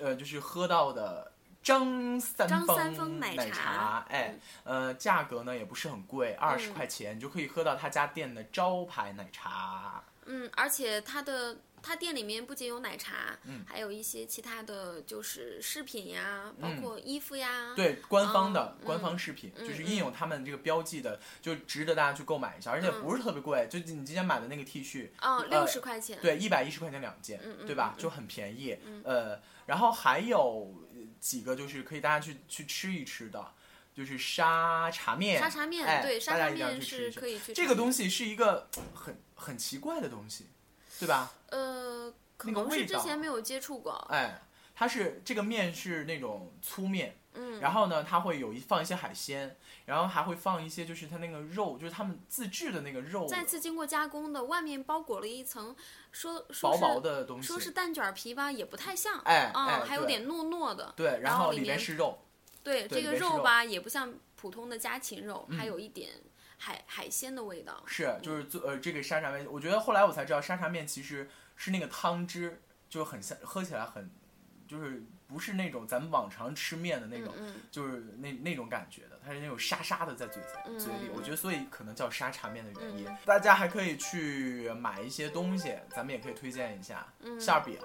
[0.00, 2.48] 呃就是喝到的张三
[2.94, 10.02] 丰奶奶茶哎，呃，价格呢也不是很贵，二十嗯块钱你就可以喝到他家店的招牌奶茶。
[10.26, 17.72] 嗯，而且它的它店里面不仅有奶茶，嗯还有一些其他的就是饰品呀，包嗯括衣服呀。
[17.74, 26.18] 对，官方的、嗯官方饰品，嗯就是印有他们这个标记的，就值得大家去购买一下，而且嗯不是特别贵，就你今天买的那个 T 恤，嗯，呃六十块钱。
[26.20, 27.94] 对，一百一十块钱两件，对吧？
[27.98, 28.76] 就很便宜。
[28.84, 30.74] 嗯呃，然后还有
[31.18, 33.52] 几个就是可以大家去去吃一吃的，
[33.94, 35.38] 就是沙茶面。
[35.40, 37.52] 沙茶面，哎对，沙茶大家一定要面是可以去。
[37.52, 40.46] 这个东，西是一个很很奇怪的东西，
[41.00, 41.32] 对吧？
[41.48, 43.92] 呃，可能是之前没有接触过。
[44.10, 44.42] 哎，
[44.74, 55.74] 它是这个面是那种粗面，嗯，然后呢，它会有一放一些海鲜，然后还会放一些就是它那个肉，就是他们自制的那个肉，再次经过加工的，外面包裹了一层，
[56.12, 59.18] 说说薄是薄的东西，说是蛋卷皮吧，也不太像。
[59.20, 60.92] 哎啊、哎还有点糯糯的。
[60.96, 62.18] 对，然后里面面是肉，
[62.62, 66.10] 对，这个肉肉吧，也不像普通的家禽肉，嗯还有一点
[66.60, 67.82] 海海鲜的味道。
[67.86, 74.10] 是，就是做呃这个沙茶面，我觉得后来我才知道沙茶面其实是那个汤汁，就很像，喝起来很，
[74.68, 83.08] 就是不是那种咱们往常吃面的那种，嗯就是那那种感觉的，它是那种沙沙的在嘴嗯嘴里，我觉得所以可能叫沙茶面的原因。
[83.08, 87.78] 嗯大家还可以去买一些东西，咱们也可以推荐一下、嗯馅儿饼，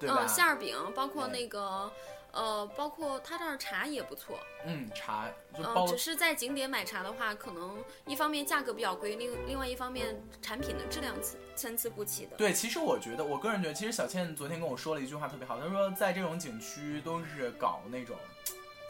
[0.00, 0.18] 对吧？
[0.20, 1.92] 嗯，馅儿饼包括哎那个
[2.32, 12.36] 呃，包括他这儿茶也不错，嗯，茶就嗯、包只是在景点买茶的话，可能一方面价格比较贵，另另外一方面产品的质量参参差不齐的。
[12.36, 18.16] 对，其实我觉得，我个人觉得，其实小倩昨天跟我说了一句话特别好，她说在这种景区都是搞那种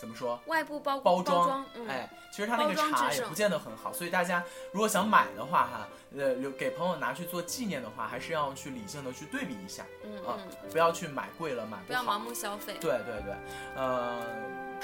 [0.02, 5.88] 怎么说外部包包装，装，嗯，哎，其实它那个茶也不见得很好，所以大家如果想买的话哈，
[6.18, 12.74] 呃，留给朋友拿去做纪念的话，还是要去理性的去对比一下嗯啊嗯，，不要去买贵了买好不要盲目消费。
[12.80, 13.32] 对对对，
[13.76, 14.20] 呃，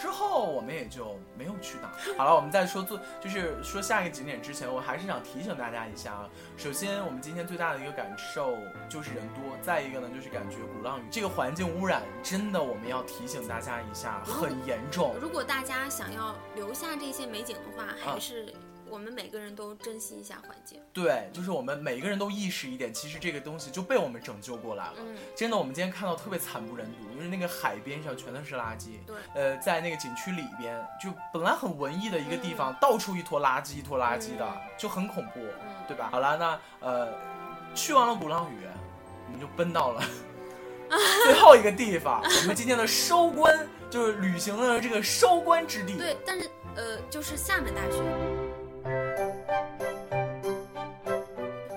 [0.01, 1.91] 之后我们也就没有去哪。
[2.17, 6.29] 好了，我们在说做，就是说下一个景点之前，我还是想提醒大家一下啊。
[6.57, 8.57] 首先，我们今天最大的一个感受
[8.89, 15.15] 就是人多，再一个呢，就是感觉鼓浪屿这个环境污染真的，我们要提醒大家一下，很严重。
[15.21, 18.55] 如果大家想要留下这些美景的话，啊还是
[18.91, 20.81] 我们每个人都珍惜一下环境。
[20.93, 24.95] 对，就是我们每一个人都意识一点，其实这个东西就被我们拯救过来了。
[24.99, 28.99] 嗯，真的，我们今天看到特别惨不忍睹，就是那个海边上全都是垃圾。
[29.07, 36.09] 对，呃，在那个景区里边，就本来很文艺的一个地方，到处一坨垃圾，一坨垃圾的，嗯就很恐怖，嗯对吧？
[36.11, 37.09] 好了，那呃，
[37.75, 38.67] 去完了鼓浪屿，
[39.27, 40.03] 我们就奔到了
[41.25, 45.97] 最后一个地方，我们今天的收官，就是旅行的这个收官之地。
[45.97, 48.48] 对，但是呃，就是厦门大学。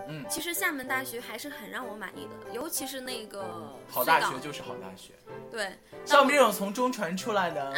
[0.08, 5.14] 嗯其实厦门大学还是很让我满意的，尤其是那个好大学就是好大学，
[5.52, 7.74] 对，像我们这种从中传出来的，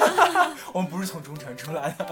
[0.74, 2.04] 我们不是从中传出来的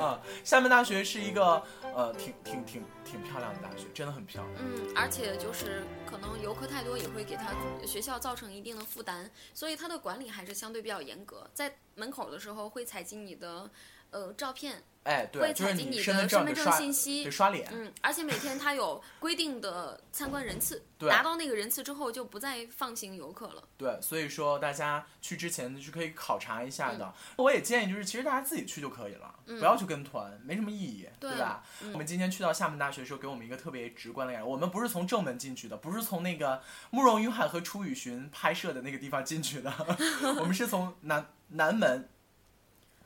[0.00, 0.20] 啊。
[0.44, 1.60] 厦门大学是一个
[1.92, 4.54] 呃挺挺挺挺漂亮的大学，真的很漂亮。
[4.60, 7.52] 嗯，而且就是可能游客太多也会给他
[7.84, 13.68] 学校造成一定的负担，所以它的管理还是相对比较严格，在门口的时候会采集你的
[14.10, 23.62] 呃照片，哎，对，会就是采集你你身份的身份证信息得，刷脸，嗯，而且每天它有规定的参观人次，对达到那个人次之后就不再放行游客了。
[23.76, 27.04] 对，所以说大家去之前是可以考察一下的。
[27.04, 31.62] 嗯我也建议就是，其实大家自己去就可以了，不要去跟团，没什么意义，对吧？
[31.82, 34.48] 嗯我们今天去到厦门大学的时候，给我们一个特别直观的感觉。
[34.48, 39.72] 我们不是从正门进去的，不是从那个慕容云海和楚雨荨拍摄的那个地方进去的，
[40.40, 42.08] 我们是从南南门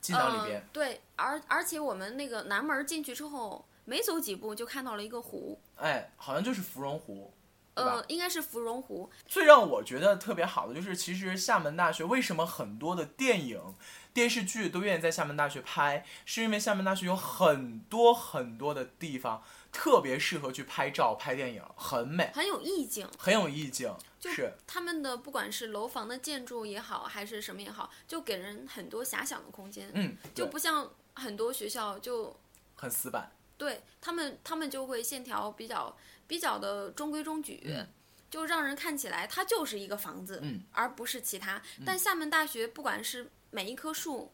[0.00, 0.68] 进到里边嗯。
[0.72, 7.32] 对，而而且我们那个南门进去之后，没走几步就看到了一个湖，哎，好像就是芙蓉湖。
[7.74, 9.08] 呃，应该是芙蓉湖。
[9.26, 13.74] 最让我觉得特别好的就是，其实厦门大学为什么很多的电影、
[14.12, 23.94] 电视剧都愿意在厦门大学拍，是因为厦门大学有很多很多的地方特别适合去拍照、拍电影，很美，很有意境，很有意境。
[24.18, 24.52] 就是。
[24.66, 32.36] 他们的不管是楼房的建筑也好，还是什么也好，就给人很多遐想的空间，嗯，就不像很多学校就
[32.74, 33.30] 很死板。
[33.56, 37.86] 对他们，他们就会线条比较比较的中规中矩，嗯。
[38.30, 40.62] 就让人看起来它就是一个房子，嗯。
[40.72, 41.60] 而不是其他。
[41.84, 44.32] 但厦门大学不管是每一棵树，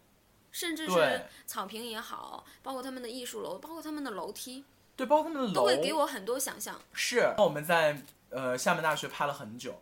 [0.53, 4.65] 甚至是草坪也好，包括他们的艺术楼，包括他们的楼梯，
[4.97, 6.75] 对，包括他们的楼都会给我很多想象。
[6.93, 9.81] 是我们在呃厦门大学拍了很久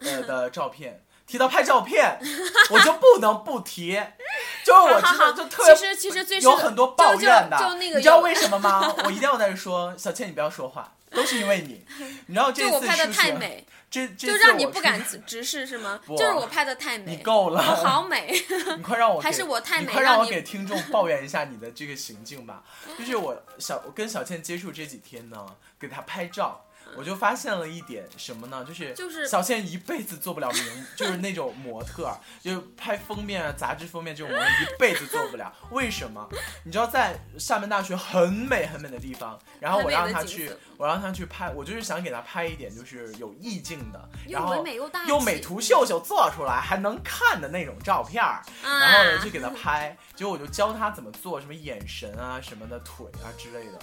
[0.00, 1.04] 呃的照片。
[1.26, 2.18] 提到拍照片，
[2.70, 3.98] 我就不能不提，
[4.62, 8.94] 就是我知道就特别其实其实最有很多抱怨的，就就就那个你知道为什么吗？
[9.06, 11.84] 我一定要在这说，小倩你不要说话，都是因为你。
[12.26, 13.12] 你知道这就我拍的？
[13.12, 16.00] 太美，这这就让你不敢直直视是吗？
[16.08, 18.32] 就是我拍的太美，你够了，我好美。
[18.76, 22.64] 你快让我给还是我太美让你快让我给听众抱怨一下你的这个行径吧。
[22.98, 25.46] 就是我小我跟小倩接触这几天呢，
[25.78, 26.63] 给她拍照。
[26.96, 28.64] 我就发现了一点什么呢？
[28.64, 35.52] 就是就是小倩一辈子做不了名，就是那种模特儿，就是拍封面啊、杂志封面这种模特，一辈子做不了。
[35.70, 36.28] 为什么？
[36.64, 48.22] 你知道，在厦门大学很美很美的地方，然后我让她去我让她去拍，我就是想给她拍一点就是有意境的，然后又美又大气用美图秀秀做出来还能看的那种照片
[48.62, 53.78] 然后呢就给她拍，结果我就教她怎么做，什么眼神啊、什么的腿啊之类的，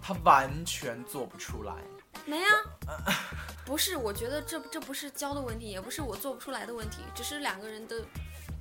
[0.00, 1.72] 他完全做不出来。
[2.24, 2.62] 没啊，
[3.64, 7.96] 不是，我觉得这这不是教的问题，也不是我做不出来的问题，只是两个人的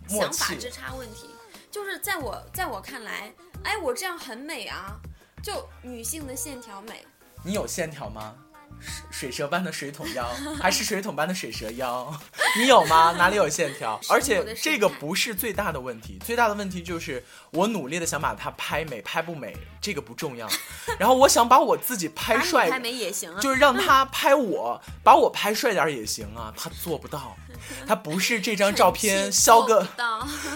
[0.07, 1.29] 想法之差问题。
[1.69, 3.33] 就是在我在我看来，
[3.63, 4.99] 哎，我这样很美啊，
[5.41, 7.05] 就女性的线条美，
[7.43, 8.35] 你有线条吗？
[8.81, 10.27] 水水蛇般的水桶腰，
[10.59, 12.11] 还是水桶般的水蛇腰？
[12.59, 13.13] 你有吗？
[13.17, 13.99] 哪里有线条？
[14.09, 20.49] 而且这个不是最大的问题，最大的问题就是我努力的想把它拍美，拍不美这个不重要。
[20.99, 23.39] 然后我想把我自己拍帅，拍美也行啊。
[23.39, 27.37] 就是让他拍我，把我拍帅点儿也行啊，他做不到，
[27.87, 29.87] 他不是这张照片削个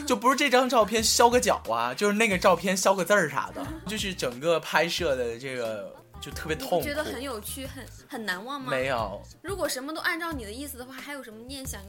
[0.07, 6.83] 就不是这张照片削个角啊，就是那个照片削个字儿啥的，就是整个拍摄的这个就特别痛苦。
[6.83, 8.71] 觉得很有趣、很很难忘吗？
[8.71, 11.81] 没有，如果什么都按照你的意思的话，还有什么念想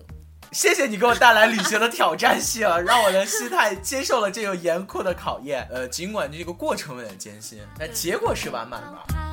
[0.53, 5.67] 谢谢你给我带来旅行的挑战性，让我的心态 接受了这个严酷的考验。
[5.71, 9.26] 呃，尽管这个过程有点艰辛，但结果是完满的。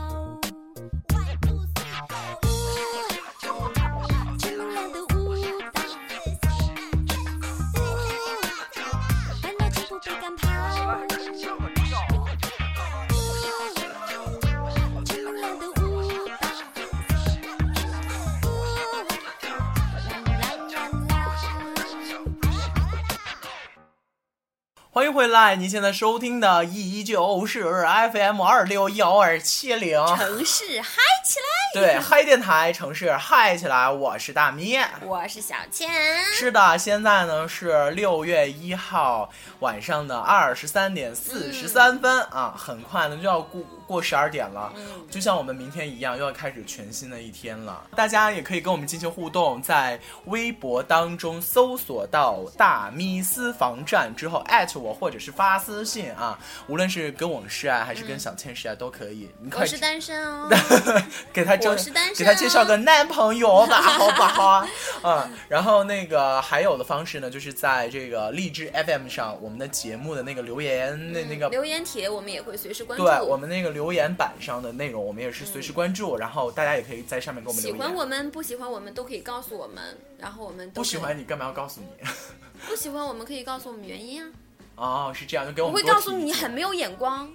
[24.95, 27.83] 欢迎回来，你现在收听的依旧是
[28.13, 31.62] FM 二六幺二七零，城市嗨起来！
[31.74, 34.78] 对，嗨电台，城市嗨起来，我是大咪。
[35.01, 35.89] 我是小倩，
[36.32, 39.28] 是的，现在呢是六月一号
[39.59, 44.71] 晚上的二十三点四十三分、啊，很快呢就要过过十二点了，
[45.09, 47.82] 就像我们明天一样，又要开始全新的一天了。
[47.95, 59.28] 大家也可以跟我们进行互动，在微博当中搜索到“大咪私房站”之后艾特我，或者是发私信啊，无论是跟我们示爱还是跟小倩示爱都可以。
[59.39, 60.47] 你可以我是单身哦。
[61.34, 64.68] 给他我是单身给他介绍个 男朋友吧，好不好？
[65.03, 71.49] 嗯，然后那个还有的方式呢，就是在这个荔枝 FM 上，我们的节目的那个留言那那个。
[71.49, 73.05] 留言帖我们也会随时关注。
[73.05, 77.86] 对我们那个留言板上的内容，我们也是随时关注，然后大家也可以在上面给我们喜留言。
[77.86, 81.88] 欢我们不喜欢我们都可以告诉我们，然后我们都不喜欢你干嘛要告诉你？
[82.68, 84.30] 不喜欢我们可以告诉我们原因啊。
[84.76, 87.30] 哦，是这样，就给我我们多会告诉你你很没有眼光。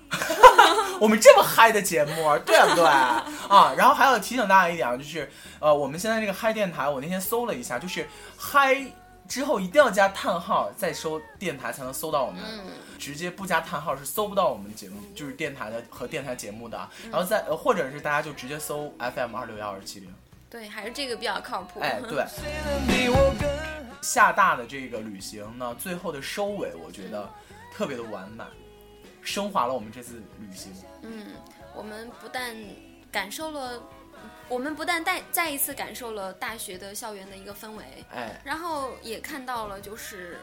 [1.00, 3.24] 我们这么嗨的节目，对不对啊？
[3.76, 5.30] 然后还要提醒大家一点啊，就是
[5.60, 8.76] 呃，我们现在这个嗨电台，我那天搜了一下，就是嗨
[9.28, 16.76] 之后一定要加叹号再搜电台才能搜到我们，嗯直接不加叹号是搜不到我们节目，就是电台的和电台节目的。
[17.04, 20.12] 嗯然后再呃，或者是大家就直接搜 FM 二六幺二七零。
[20.50, 21.80] 对，还是这个比较靠谱。
[21.80, 22.24] 哎，对，
[24.02, 27.28] 厦大的这个旅行呢，最后的收尾，我觉得
[27.74, 28.48] 特别的完满，
[29.20, 30.72] 升华了我们这次旅行。
[31.02, 31.26] 嗯，
[31.74, 32.56] 我们不但
[33.12, 33.82] 感受了，
[34.48, 40.38] 我们不但再再一次感受了大学的校园的一个氛围，哎，然后也看到了就是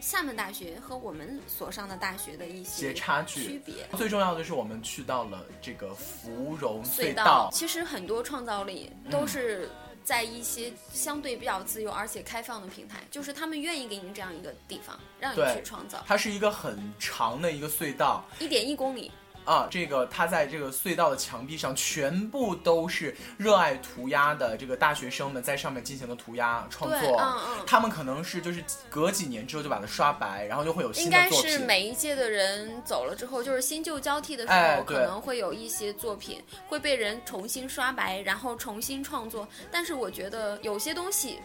[0.00, 3.44] 厦门大学和我们所上的大学的一些些差距。
[3.44, 3.74] 区别。
[3.96, 9.68] 最重要的是，我们去到了这个芙蓉隧隧道，其实很多创造力都是
[10.04, 16.02] 在一些相对比较自由而且开放的平台，就是他们愿意给你这样一个地方，让你去创造。
[16.06, 18.24] 它是一个很长的一个隧道。
[18.38, 19.10] 一点一公里，
[19.50, 19.68] 啊。
[19.70, 27.18] 这个他在这个隧道的墙壁上，全部都是热爱涂鸦的这个大学生们在上面进行的涂鸦创，作。
[27.20, 27.64] 嗯嗯。
[27.66, 31.50] 他们可能是就是隔几年之后就把它刷白，然后就会有应新的该作品。
[31.50, 39.46] 应该是每一届的人走了之后，就是新旧交替的时候，哎可能会有一些作品会被人重新刷白，然后重新创作。
[39.70, 41.38] 但是我觉得有些东西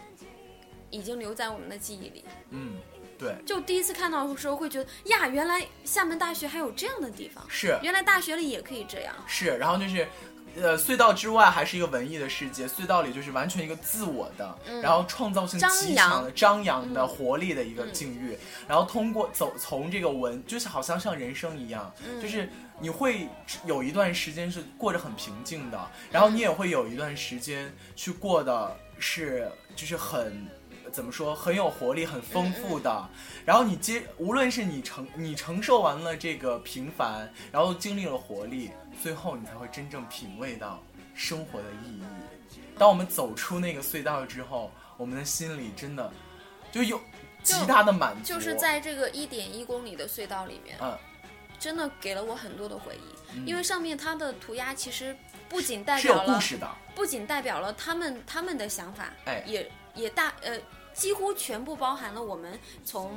[0.90, 2.24] 已经留在我们的记忆里。
[2.50, 2.74] 嗯，
[3.18, 9.14] 对，就第一次看到的时候，会觉得呀，原来厦门大学还有这样的地方，是原来大学里也可以这样。
[9.26, 10.06] 是，然后就是。
[10.58, 18.34] 呃，隧道之外还是一个文艺的世界，隧道里就是完全一个自我的，然后创造性张极强的、张扬的、嗯活力的一个境遇。
[18.66, 22.48] 然后通过走从这个文，就是好像像人生一样，嗯就是
[22.80, 23.28] 你会
[23.66, 25.78] 有一段时间是过着很平静的，
[26.10, 30.48] 然后你也会有一段时间去过的是就是很。
[30.96, 33.06] 怎么说很有活力、很丰富的，
[33.44, 38.70] 然后你接，无论是你承你承受完了这个平凡，然后经历了活力，
[39.02, 40.82] 最后你才会真正品味到
[41.14, 42.02] 生活的意义。
[42.78, 46.10] 当我们走出那个隧道之后，我们的心里真的
[46.72, 46.98] 就有
[47.42, 50.96] 极大的满足，就是在这个一点一公里的隧道里面，嗯，
[51.58, 55.14] 真的给了我很多的回忆，嗯因为上面它的涂鸦其实
[55.46, 60.58] 不仅代是有表了故事的，不仅代表了他们他们的想法，哎也也大呃。
[60.96, 63.12] 几乎全部包含了我们从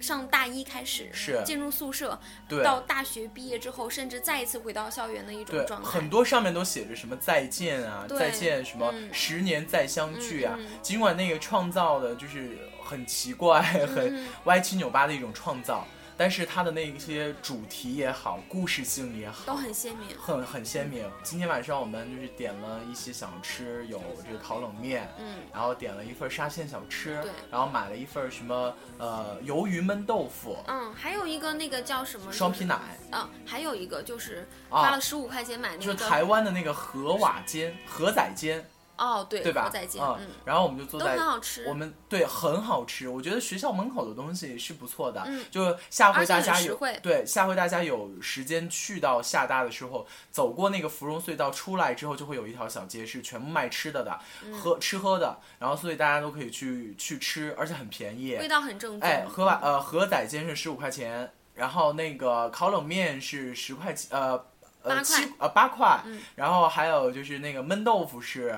[0.00, 5.88] 上大一开始是进入宿舍，对到大学毕业之后，甚至再一次回到校园的一种，状态。
[5.88, 10.58] 很多上面都写着什么再见啊，再见什么嗯十年再相聚啊。
[10.82, 20.16] 尽管那个创造的就是很奇怪、很嗯歪七扭八的一种创造，但是它的那些主题也好，故事性也好，都很鲜明。
[20.18, 21.10] 很很鲜明。
[21.22, 32.78] 今天晚上我们就是点了一些小吃，有这个烤冷面，嗯，然后点了一份沙县小吃对，然后买了一份什么呃鱿鱼焖豆腐、嗯，还有一个那个叫什么双皮奶，
[33.12, 38.64] 嗯，还有一个就是啊花了十五块钱买那就是个台湾的那个河瓦煎、河仔煎。
[39.02, 39.68] 哦，对，对吧？
[39.68, 41.64] 再见，嗯嗯，然后我们就坐都在很好吃。
[41.66, 45.20] 我们对很好吃，我觉得学校门口的东西是不错的。
[45.26, 58.36] 嗯就下回大家有对下回大家有时间去到厦大的时候，走过那个芙蓉隧道出来之后，就会有一条小街是全部卖吃的的，嗯喝吃喝的，然后所以大家都可以去去吃，而且很便宜。
[58.36, 59.08] 味道很正宗。
[59.08, 64.44] 哎，河碗呃河仔煎是十五块钱，然后那个烤冷面是十块钱，呃
[64.82, 68.54] 呃七呃八块，嗯然后还有就是那个焖豆腐是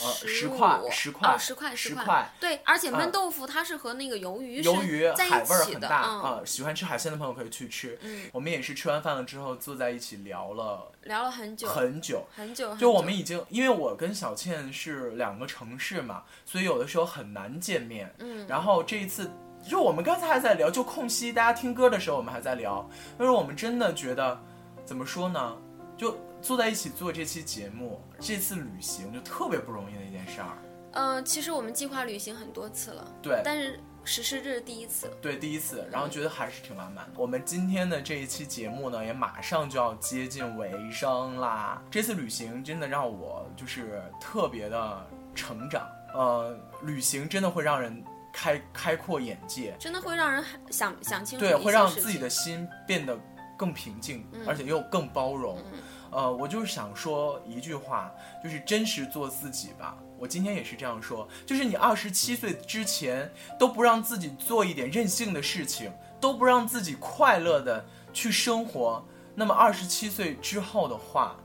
[0.00, 2.30] 呃十块十块哦十块块十块。
[2.40, 7.98] 对，而且嗯焖豆腐它是和那个鱿鱼鱿鱼海味很大嗯，啊、喜欢吃海鲜的朋友可以去吃。
[8.02, 12.22] 嗯我们也是吃完饭了之后坐在一起聊了聊了很久，很久。
[12.34, 18.12] 很久，就我们已经，因为我跟小倩是两个城市嘛，所以有的时候很难见面。
[18.18, 19.30] 嗯，然后这一次，
[19.68, 22.88] 就我们刚才还在聊，就空隙大家听歌的时候，我们还在聊，
[23.18, 24.38] 但是我们真的觉得，
[24.84, 25.56] 怎么说呢？
[25.96, 30.58] 就坐在一起做这期节目，这次旅行就特别不容易的一件事儿。
[30.92, 35.10] 嗯、其实我们计划旅行很多次了，对，但是实施这是第一次。
[35.22, 37.12] 对，第一次，然后觉得还是挺完满的。
[37.16, 41.82] 我们今天的这一期节目呢，也马上就要接近尾声啦。
[41.90, 53.18] 这次旅行真的让我就是特别的成长，呃，旅行真的会让人开开阔眼界，真的会让人想想清楚对，会让自己的心变得
[53.56, 55.58] 更平静，嗯而且又更包容。
[55.72, 55.80] 嗯
[56.14, 59.98] 呃，我就是想说一句话，就是真实做自己吧。
[60.16, 69.04] 我今天也是这样说，就是你二十七岁之前都不让自己做一点任性的事情，都不让自己快乐的去生活，
[69.34, 71.36] 那么二十七岁之后的话，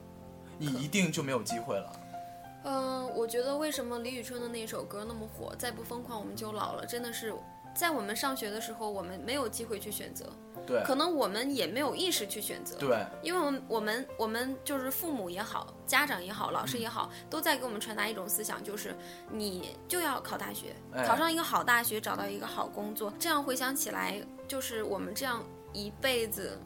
[0.59, 1.91] 你一定就没有机会了。
[2.65, 5.55] 嗯、我觉得为什么李宇春的那首歌那么火？
[5.57, 7.33] 再不疯狂我们就老了，真的是
[7.75, 10.25] 在我们上学的时候，我们没有机会去选择，
[10.65, 12.77] 对，可能我们也没有意识去选择。
[12.77, 18.95] 对，因为我们我们我们就是父母也好，家长也好，老师也好，都在给我们传达一种思想，就是
[19.31, 23.13] 你就要考大学，哎考上一个好大学，找到一个好工作。
[23.17, 26.59] 这样回想起来，就是我们这样一辈子，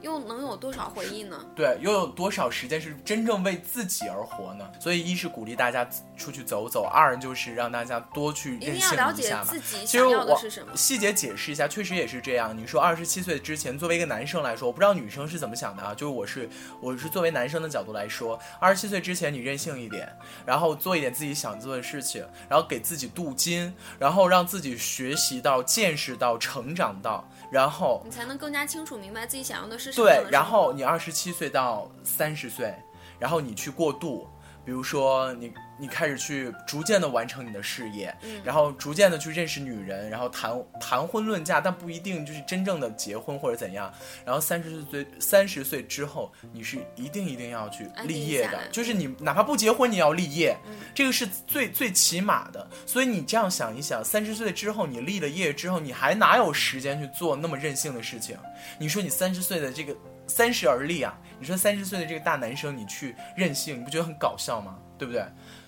[0.00, 1.44] 又能有多少回忆呢？
[1.54, 4.70] 对，又有多少时间是真正为自己而活呢？
[4.78, 9.60] 所以，一是鼓励大家出去走走，二就是让大家多去一任性定要了解一下嘛自。
[9.60, 10.76] 己其实我是什么。
[10.76, 12.56] 细节解释一下，确实也是这样。
[12.56, 15.94] 你说二十七岁之前，作为一个男生来说，我不知道女生是怎么想的啊。
[15.94, 16.48] 就是我是
[16.80, 20.08] 我是作为男生的角度来说，二十七岁之前你任性一点，
[20.44, 32.74] 然后做一点自己想做的事情，然后给自己镀金，然后让自己学习到、见识到、成长到，然后你才能更加清楚明白自己想要的是什么，对然后你二十七岁到三十岁，
[33.18, 34.28] 然后你去过渡，
[34.64, 43.92] 比如说你你开始去逐渐的完成你的事业，嗯然后逐渐的去认识女人，然后谈谈婚论嫁，但不一定就是真正的结婚或者怎样。
[44.24, 52.68] 然后三十岁三十岁之后，你是一定一定要去立业，的就是你哪怕不结婚，你要立业，嗯这个是最最起码的。
[52.86, 58.36] 所以你这样想一想，三十岁之后，你立了业之后，你还哪有时间去做那么任性的事情？
[58.78, 59.94] 你说你三十岁的这个
[60.26, 64.78] 三十而立啊，你说三十岁的这个大男生，你去任性，你不觉得很搞笑吗？
[64.98, 65.22] 对不对？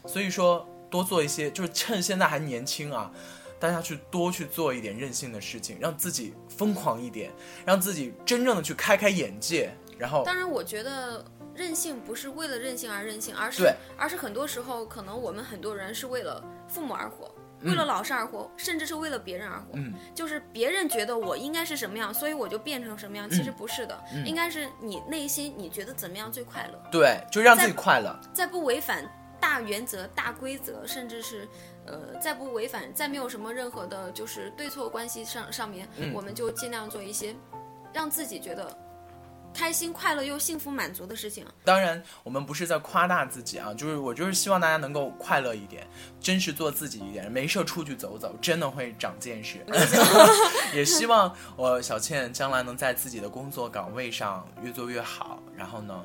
[0.08, 3.12] 所以说多做一些，就是趁现在还年轻啊，
[3.60, 7.30] 大家去多去做一点任性的事情，让自己疯狂一点，
[7.66, 11.22] 让自己真正的去开开眼界，然后当然，我觉得
[11.54, 17.30] 任性不是为了任性而任性，而是对而是很多时候，可能我们很多人是为了父母而活，
[17.60, 19.66] 嗯为了老师而活，甚至是为了别人而活。
[19.74, 23.28] 嗯，就是别人觉得我应该是什么样，所以我就变成什么样。
[23.28, 28.18] 其实嗯不是的，嗯应该是你内心你觉得怎么样最快乐，对，就让自己快乐。
[28.32, 29.04] 在不违反
[29.40, 31.48] 大原则、大规则，甚至是
[31.86, 37.34] 呃，再不违反，再没有什么任何的就是对错关系上上面，嗯我们就尽量做一些
[37.92, 38.76] 让自己觉得
[39.54, 41.44] 开心、快乐又幸福、满足的事情。
[41.64, 45.86] 当然，我们不是在夸大自己啊，就是我就是希望大家能够快乐一点，
[46.20, 49.64] 真实做自己一点，没事儿出去走走，真的会长见识。
[50.74, 56.04] 也希望我小倩将来能在自己的工作岗位上越做越好，然后呢，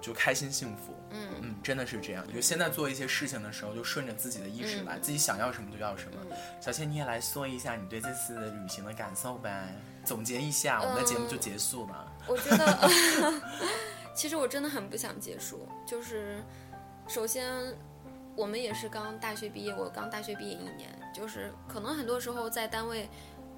[0.00, 0.92] 就开心幸福。
[1.12, 2.26] 嗯嗯，真的是这样。
[2.32, 6.12] 就现在做一些事情的时候，就顺着自己的意识来，自己想要什么就要什么。
[6.30, 12.12] 嗯小倩，你也来说一下你对这次的旅行的感受呗，总结一下，我们的节目就结束了。
[12.28, 13.40] 我觉得，
[14.14, 15.68] 其实我真的很不想结束。
[15.86, 16.42] 就是，
[17.08, 17.50] 首先，
[18.36, 23.08] 我们也是刚大学毕业，我刚大学毕业一年，就是可能很多时候在单位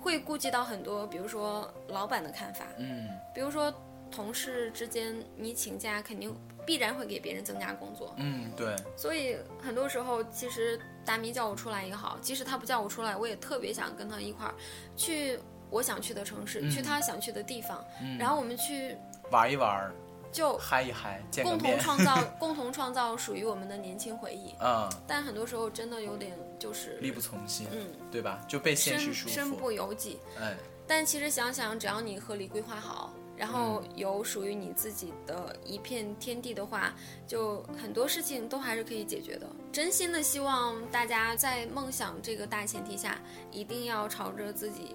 [0.00, 3.72] 会顾及到很多，比如说老板的看法，嗯比如说
[4.10, 6.34] 同事之间你请假肯定
[6.66, 14.54] 必然会给别人增加工作，嗯，对，所以很多时候其实达米叫我出来也好，即使他不叫我出来，我也特别想跟他一块儿
[14.96, 15.38] 去
[15.70, 18.96] 我想去的城市，嗯去他想去的地方，嗯然后我们去
[19.30, 19.92] 玩一玩，
[20.32, 21.78] 就嗨一嗨，共同。
[21.78, 24.54] 创造 共同创造属于我们的年轻回忆。
[24.60, 28.44] 嗯，但很多时候真的有点就是力不从心，嗯，对吧？
[28.48, 29.56] 就被现实束身身缚。
[29.56, 30.18] 不由己。
[30.40, 30.56] 哎，
[30.86, 36.94] 但其实想想，只要你合理规划好，然后嗯有属于你自己的一片天地的话，
[37.26, 39.46] 就很多事情都还是可以解决的。
[39.72, 43.18] 真心的希望大家在梦想这个大前提下，
[43.50, 44.94] 一定要朝着自己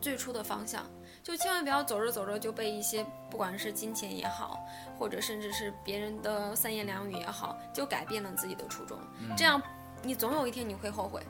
[0.00, 0.88] 最初的方向，
[1.22, 4.58] 就千万不要走着走着就被一些不管是金钱也好，
[4.98, 8.98] 或者甚至是别人的三言两语也好，就改变了自己的初衷。
[9.20, 9.60] 嗯这样，
[10.02, 11.20] 你总有一天你会后悔。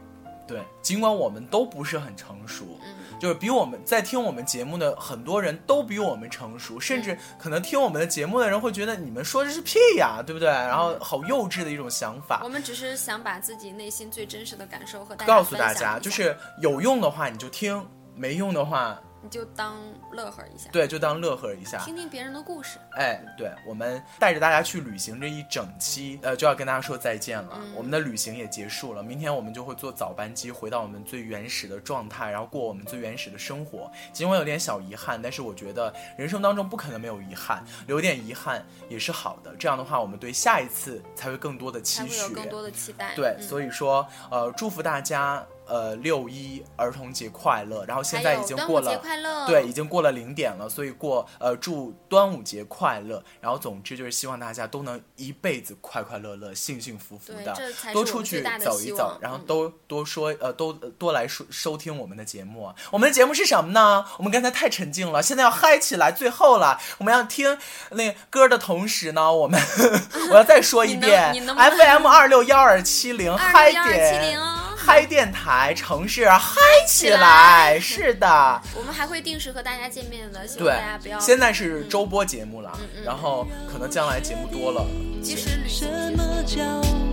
[0.51, 10.48] 对，尽管我们都不是很成熟，嗯，就是比我们在听我们节目的很多人都比我们成熟，甚至可能听我们的节目的人会觉得你们说的是屁呀，对不对？
[10.48, 12.48] 然后好幼稚的一种想法我。
[12.48, 17.86] 们只是想把自己内心最真实的感受和大家告诉大家，就是有用的话你就听，
[18.16, 19.76] 没用的话，你就当
[20.12, 21.78] 乐呵一下，对，就当乐呵一下。
[21.84, 22.78] 听听别人的故事。
[22.92, 27.58] 哎，对，我们带着大家去旅行这一整期，呃，就要跟大家说再见了。
[27.60, 33.90] 嗯我们的旅行也结束了，明天我们就会坐早班机回到我们最原始的状态，然后过我们最原始的生活。
[34.12, 39.54] 尽管有点小遗憾，但是我觉得人生当中不可能没有遗憾，留点遗憾也是好的。
[39.56, 42.22] 这样的话，我们对下一次才会更多的期才会许。
[42.22, 43.14] 有更多的期待。
[43.14, 47.84] 对，嗯所以说，呃，祝福大家，呃，六一儿童节快乐。
[47.86, 49.00] 然后现在已经过了
[49.46, 53.22] 对，已经过了零点了，所以过呃祝端午节快乐。
[53.40, 57.56] 然后总之就是希望大家都能一辈子快快乐乐、幸幸福福的，
[57.92, 62.74] 多出去走一走然后都多说呃都多来收收听我们的节目啊。
[62.90, 64.04] 我们的节目是什么呢？
[64.18, 67.56] 我们刚才太沉静了，现在要嗨起来，最后了，我们要听
[67.90, 69.60] 那歌的同时呢，我们
[70.30, 74.59] 我要再说一遍，FM 二六幺二七零嗨点。
[74.82, 76.58] 嗨电台，城市嗨
[76.88, 77.78] 起来！
[77.78, 82.72] 是的，我们还会定时和大家见面的，希望对大家不要。，现在是周播节目了
[83.04, 84.86] 然后可能将来节目多了，
[85.22, 86.64] 其实旅行什么叫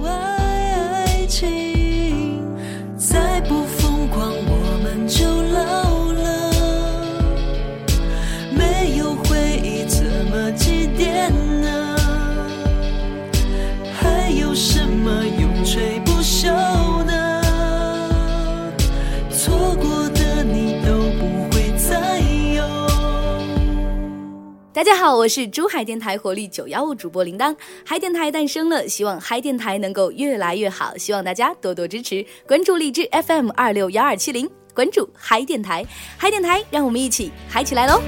[0.10, 2.42] 爱情？
[2.98, 6.52] 再不疯狂，我们就老了。
[8.50, 11.98] 没有回忆，怎么祭奠呢？
[14.00, 17.17] 还有什么永垂不朽呢？
[24.78, 35.84] 大家好，我是珠海电台活力九幺五主播铃铛，嗨电台诞生了，希望嗨电台能够越来越好，希望大家多多支持，关注荔枝 FM 二六幺二七零，关注嗨电台，
[36.16, 38.00] 嗨电台，让我们一起嗨起来喽！